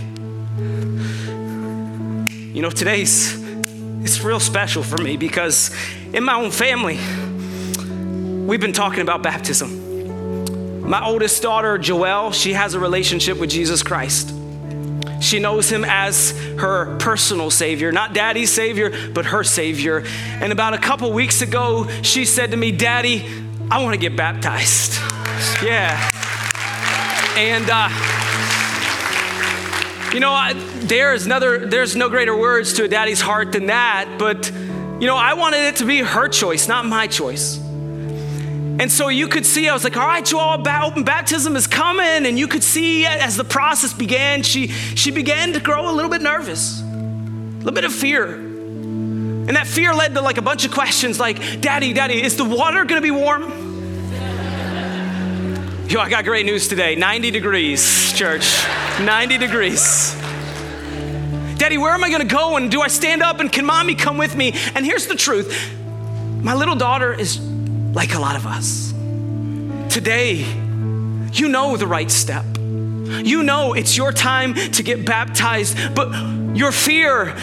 You 2.54 2.62
know, 2.62 2.70
today's 2.70 3.39
it's 4.02 4.22
real 4.22 4.39
special 4.39 4.84
for 4.84 4.98
me 5.02 5.17
because 5.17 5.72
in 6.13 6.24
my 6.24 6.36
own 6.36 6.52
family, 6.52 7.00
we've 8.46 8.60
been 8.60 8.74
talking 8.74 9.02
about 9.02 9.24
baptism. 9.24 9.88
My 10.89 11.06
oldest 11.06 11.43
daughter, 11.43 11.78
Joelle, 11.78 12.34
she 12.34 12.54
has 12.54 12.73
a 12.73 12.80
relationship 12.80 13.39
with 13.39 13.52
Jesus 13.52 13.84
Christ. 13.84 14.34
She 15.21 15.38
knows 15.38 15.69
him 15.69 15.86
as 15.86 16.32
her 16.58 16.97
personal 16.97 17.52
savior, 17.52 17.91
not 17.91 18.15
daddy's 18.15 18.52
savior, 18.52 19.12
but 19.12 19.28
her 19.28 19.43
savior. 19.43 20.04
And 20.41 20.52
about 20.52 20.73
a 20.73 20.80
couple 20.80 21.13
weeks 21.13 21.43
ago, 21.43 21.88
she 22.02 22.25
said 22.25 22.49
to 22.52 22.58
me, 22.58 22.71
Daddy, 22.71 23.23
I 23.69 23.84
want 23.84 23.93
to 23.93 23.99
get 23.99 24.15
baptized. 24.17 24.93
Yeah. 25.62 26.10
And 27.38 27.69
uh, 27.71 27.89
you 30.12 30.19
know, 30.19 30.32
I, 30.32 30.54
there's 30.54 31.28
another, 31.28 31.67
there's 31.67 31.95
no 31.95 32.10
greater 32.10 32.36
words 32.36 32.73
to 32.73 32.86
a 32.86 32.88
daddy's 32.88 33.21
heart 33.21 33.52
than 33.52 33.67
that, 33.67 34.15
but 34.17 34.49
you 34.49 35.06
know, 35.06 35.15
I 35.15 35.36
wanted 35.36 35.60
it 35.67 35.75
to 35.75 35.86
be 35.86 35.99
her 35.99 36.28
choice, 36.28 36.67
not 36.67 36.84
my 36.88 37.06
choice. 37.06 37.69
And 38.80 38.89
so 38.89 39.10
you 39.10 39.28
could 39.28 39.46
see, 39.46 39.68
I 39.68 39.74
was 39.74 39.84
like, 39.84 39.98
all 39.98 40.08
right, 40.08 40.24
Joel, 40.24 40.65
open 40.65 41.04
baptism 41.04 41.58
is 41.58 41.68
coming. 41.68 42.26
And 42.26 42.39
you 42.39 42.48
could 42.48 42.63
see 42.63 43.06
uh, 43.06 43.10
as 43.10 43.36
the 43.36 43.44
process 43.44 43.92
began, 43.92 44.42
she, 44.42 44.68
she 44.68 45.12
began 45.12 45.52
to 45.52 45.60
grow 45.60 45.92
a 45.92 45.94
little 45.94 46.10
bit 46.10 46.22
nervous, 46.22 46.82
a 46.82 46.86
little 47.58 47.74
bit 47.74 47.84
of 47.84 47.94
fear. 47.94 48.36
And 48.36 49.50
that 49.50 49.68
fear 49.68 49.94
led 49.94 50.13
to 50.13 50.22
like 50.22 50.38
a 50.38 50.42
bunch 50.42 50.63
of 50.63 50.72
questions 50.72 51.20
like, 51.20 51.60
Daddy, 51.60 51.92
Daddy, 51.92 52.24
is 52.24 52.38
the 52.38 52.46
water 52.46 52.86
gonna 52.86 53.02
be 53.02 53.12
warm? 53.12 53.44
Yo, 55.89 56.00
I 56.00 56.08
got 56.10 56.24
great 56.24 56.46
news 56.46 56.70
today 56.70 56.96
90 56.96 57.32
degrees, 57.32 58.13
church. 58.13 58.63
90 59.02 59.39
degrees. 59.39 60.13
Daddy, 61.58 61.78
where 61.78 61.92
am 61.92 62.06
I 62.06 62.10
gonna 62.10 62.24
go? 62.24 62.56
And 62.56 62.72
do 62.72 62.80
I 62.80 62.88
stand 62.88 63.24
up? 63.24 63.42
And 63.42 63.52
can 63.52 63.65
mommy 63.65 63.96
come 63.96 64.18
with 64.18 64.38
me? 64.38 64.54
And 64.74 64.86
here's 64.86 65.08
the 65.08 65.15
truth 65.15 65.76
my 66.42 66.54
little 66.54 66.76
daughter 66.76 67.12
is 67.12 67.49
like 68.00 68.16
a 68.16 68.20
lot 68.20 68.38
of 68.38 68.48
us. 68.48 68.94
Today, 69.94 70.36
you 71.34 71.50
know 71.50 71.76
the 71.76 71.86
right 71.86 72.10
step. 72.10 72.46
You 72.56 73.44
know 73.44 73.74
it's 73.74 73.98
your 73.98 74.14
time 74.14 74.54
to 74.54 74.84
get 74.84 75.06
baptized, 75.06 75.76
but 75.96 76.08
your 76.56 76.72
fear 76.72 77.36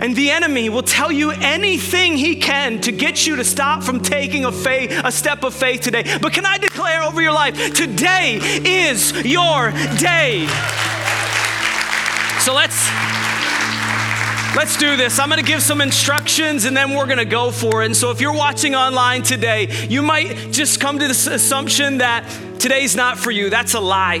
and 0.00 0.16
the 0.16 0.32
enemy 0.32 0.68
will 0.70 0.82
tell 0.82 1.12
you 1.12 1.30
anything 1.30 2.16
he 2.16 2.34
can 2.34 2.80
to 2.80 2.90
get 2.90 3.28
you 3.28 3.36
to 3.36 3.44
stop 3.44 3.84
from 3.84 4.00
taking 4.00 4.44
a 4.44 4.50
faith, 4.50 4.90
a 5.04 5.12
step 5.12 5.44
of 5.44 5.54
faith 5.54 5.82
today. 5.82 6.02
But 6.20 6.32
can 6.32 6.46
I 6.46 6.58
declare 6.58 7.04
over 7.04 7.22
your 7.22 7.30
life, 7.30 7.54
today 7.72 8.40
is 8.64 9.12
your 9.24 9.70
day. 10.00 10.48
So 12.40 12.54
let's 12.54 13.11
Let's 14.54 14.76
do 14.76 14.98
this. 14.98 15.18
I'm 15.18 15.30
going 15.30 15.42
to 15.42 15.50
give 15.50 15.62
some 15.62 15.80
instructions 15.80 16.66
and 16.66 16.76
then 16.76 16.90
we're 16.90 17.06
going 17.06 17.16
to 17.16 17.24
go 17.24 17.50
for 17.50 17.82
it. 17.82 17.86
And 17.86 17.96
so, 17.96 18.10
if 18.10 18.20
you're 18.20 18.34
watching 18.34 18.74
online 18.74 19.22
today, 19.22 19.86
you 19.88 20.02
might 20.02 20.52
just 20.52 20.78
come 20.78 20.98
to 20.98 21.08
this 21.08 21.26
assumption 21.26 21.98
that 21.98 22.28
today's 22.58 22.94
not 22.94 23.16
for 23.18 23.30
you. 23.30 23.48
That's 23.48 23.72
a 23.72 23.80
lie. 23.80 24.20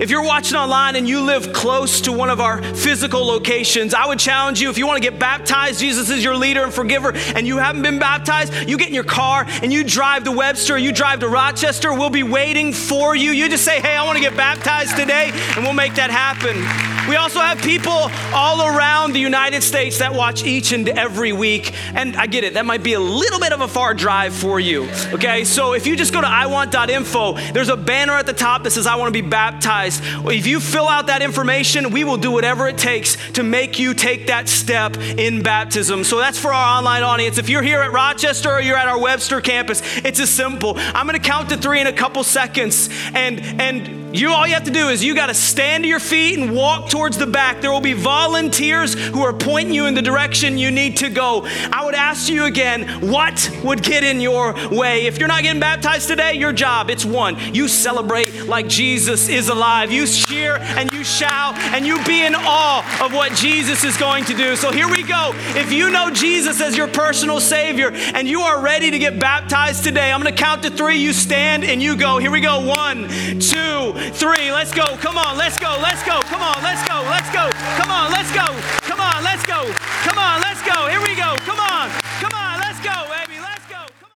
If 0.00 0.10
you're 0.10 0.22
watching 0.22 0.56
online 0.56 0.94
and 0.94 1.08
you 1.08 1.20
live 1.22 1.52
close 1.52 2.00
to 2.02 2.12
one 2.12 2.30
of 2.30 2.40
our 2.40 2.62
physical 2.62 3.24
locations, 3.26 3.94
I 3.94 4.06
would 4.06 4.20
challenge 4.20 4.60
you 4.60 4.70
if 4.70 4.78
you 4.78 4.86
want 4.86 5.02
to 5.02 5.10
get 5.10 5.18
baptized, 5.18 5.80
Jesus 5.80 6.08
is 6.08 6.22
your 6.22 6.36
leader 6.36 6.62
and 6.62 6.72
forgiver, 6.72 7.12
and 7.12 7.44
you 7.44 7.58
haven't 7.58 7.82
been 7.82 7.98
baptized, 7.98 8.68
you 8.68 8.78
get 8.78 8.88
in 8.88 8.94
your 8.94 9.04
car 9.04 9.44
and 9.62 9.72
you 9.72 9.82
drive 9.82 10.24
to 10.24 10.32
Webster, 10.32 10.78
you 10.78 10.92
drive 10.92 11.18
to 11.20 11.28
Rochester, 11.28 11.92
we'll 11.92 12.10
be 12.10 12.22
waiting 12.22 12.72
for 12.72 13.16
you. 13.16 13.32
You 13.32 13.48
just 13.48 13.64
say, 13.64 13.80
Hey, 13.80 13.96
I 13.96 14.04
want 14.04 14.18
to 14.18 14.22
get 14.22 14.36
baptized 14.36 14.96
today, 14.96 15.30
and 15.56 15.64
we'll 15.64 15.74
make 15.74 15.94
that 15.94 16.10
happen. 16.10 16.93
We 17.08 17.16
also 17.16 17.40
have 17.40 17.58
people 17.60 18.10
all 18.32 18.66
around 18.66 19.12
the 19.12 19.20
United 19.20 19.62
States 19.62 19.98
that 19.98 20.14
watch 20.14 20.42
each 20.44 20.72
and 20.72 20.88
every 20.88 21.32
week. 21.32 21.74
And 21.94 22.16
I 22.16 22.26
get 22.26 22.44
it, 22.44 22.54
that 22.54 22.64
might 22.64 22.82
be 22.82 22.94
a 22.94 23.00
little 23.00 23.38
bit 23.38 23.52
of 23.52 23.60
a 23.60 23.68
far 23.68 23.92
drive 23.92 24.34
for 24.34 24.58
you. 24.58 24.88
Okay, 25.12 25.44
so 25.44 25.74
if 25.74 25.86
you 25.86 25.96
just 25.96 26.14
go 26.14 26.22
to 26.22 26.26
iwant.info, 26.26 27.34
there's 27.52 27.68
a 27.68 27.76
banner 27.76 28.14
at 28.14 28.24
the 28.24 28.32
top 28.32 28.62
that 28.62 28.70
says, 28.70 28.86
I 28.86 28.96
want 28.96 29.14
to 29.14 29.22
be 29.22 29.28
baptized. 29.28 30.02
If 30.26 30.46
you 30.46 30.60
fill 30.60 30.88
out 30.88 31.08
that 31.08 31.20
information, 31.20 31.90
we 31.90 32.04
will 32.04 32.16
do 32.16 32.30
whatever 32.30 32.68
it 32.68 32.78
takes 32.78 33.16
to 33.32 33.42
make 33.42 33.78
you 33.78 33.92
take 33.92 34.28
that 34.28 34.48
step 34.48 34.96
in 34.96 35.42
baptism. 35.42 36.04
So 36.04 36.18
that's 36.18 36.38
for 36.38 36.52
our 36.52 36.78
online 36.78 37.02
audience. 37.02 37.36
If 37.36 37.50
you're 37.50 37.62
here 37.62 37.82
at 37.82 37.92
Rochester 37.92 38.50
or 38.50 38.60
you're 38.60 38.78
at 38.78 38.88
our 38.88 38.98
Webster 38.98 39.42
campus, 39.42 39.82
it's 39.98 40.20
as 40.20 40.30
simple. 40.30 40.74
I'm 40.76 41.06
going 41.06 41.20
to 41.20 41.28
count 41.28 41.50
to 41.50 41.58
three 41.58 41.80
in 41.80 41.86
a 41.86 41.92
couple 41.92 42.24
seconds. 42.24 42.88
And, 43.12 43.40
and 43.60 44.03
You 44.14 44.30
all 44.30 44.46
you 44.46 44.54
have 44.54 44.62
to 44.64 44.70
do 44.70 44.90
is 44.90 45.02
you 45.02 45.12
got 45.16 45.26
to 45.26 45.34
stand 45.34 45.82
to 45.82 45.88
your 45.88 45.98
feet 45.98 46.38
and 46.38 46.54
walk 46.54 46.88
towards 46.88 47.18
the 47.18 47.26
back. 47.26 47.60
There 47.60 47.72
will 47.72 47.80
be 47.80 47.94
volunteers 47.94 48.94
who 48.94 49.22
are 49.24 49.32
pointing 49.32 49.74
you 49.74 49.86
in 49.86 49.94
the 49.94 50.02
direction 50.02 50.56
you 50.56 50.70
need 50.70 50.98
to 50.98 51.10
go. 51.10 51.44
I 51.72 51.84
would 51.84 51.96
ask 51.96 52.28
you 52.28 52.44
again, 52.44 53.10
what 53.10 53.50
would 53.64 53.82
get 53.82 54.04
in 54.04 54.20
your 54.20 54.54
way? 54.70 55.06
If 55.06 55.18
you're 55.18 55.26
not 55.26 55.42
getting 55.42 55.58
baptized 55.58 56.06
today, 56.06 56.34
your 56.34 56.52
job, 56.52 56.90
it's 56.90 57.04
one. 57.04 57.36
You 57.52 57.66
celebrate 57.66 58.46
like 58.46 58.68
Jesus 58.68 59.28
is 59.28 59.48
alive. 59.48 59.90
You 59.90 60.06
cheer 60.06 60.58
and 60.58 60.92
you 60.92 61.02
shout 61.02 61.58
and 61.58 61.84
you 61.84 62.02
be 62.04 62.24
in 62.24 62.36
awe 62.36 63.04
of 63.04 63.12
what 63.12 63.32
Jesus 63.32 63.82
is 63.82 63.96
going 63.96 64.24
to 64.26 64.34
do. 64.36 64.54
So 64.54 64.70
here 64.70 64.88
we 64.88 65.02
go. 65.02 65.32
If 65.56 65.72
you 65.72 65.90
know 65.90 66.10
Jesus 66.10 66.60
as 66.60 66.76
your 66.76 66.86
personal 66.86 67.40
Savior 67.40 67.90
and 67.92 68.28
you 68.28 68.42
are 68.42 68.62
ready 68.62 68.92
to 68.92 68.98
get 69.00 69.18
baptized 69.18 69.82
today, 69.82 70.12
I'm 70.12 70.22
going 70.22 70.32
to 70.32 70.40
count 70.40 70.62
to 70.62 70.70
three. 70.70 70.98
You 70.98 71.12
stand 71.12 71.64
and 71.64 71.82
you 71.82 71.96
go. 71.96 72.18
Here 72.18 72.30
we 72.30 72.40
go. 72.40 72.64
One, 72.64 73.08
two, 73.40 74.03
three. 74.10 74.52
Let's 74.52 74.72
go. 74.72 74.96
Come 74.98 75.16
on, 75.16 75.36
let's 75.36 75.58
go, 75.58 75.78
let's 75.82 76.02
go. 76.04 76.20
Come 76.22 76.42
on, 76.42 76.62
let's 76.62 76.86
go, 76.88 77.02
let's 77.08 77.30
go. 77.32 77.50
Come 77.80 77.90
on, 77.90 78.10
let's 78.10 78.32
go. 78.32 78.46
Come 78.88 79.00
on, 79.00 79.22
let's 79.22 79.44
go. 79.46 79.72
Come 80.04 80.18
on, 80.18 80.40
let's 80.40 80.62
go. 80.62 80.88
Here 80.88 81.00
we 81.00 81.14
go. 81.16 81.36
Come 81.44 81.60
on. 81.60 81.73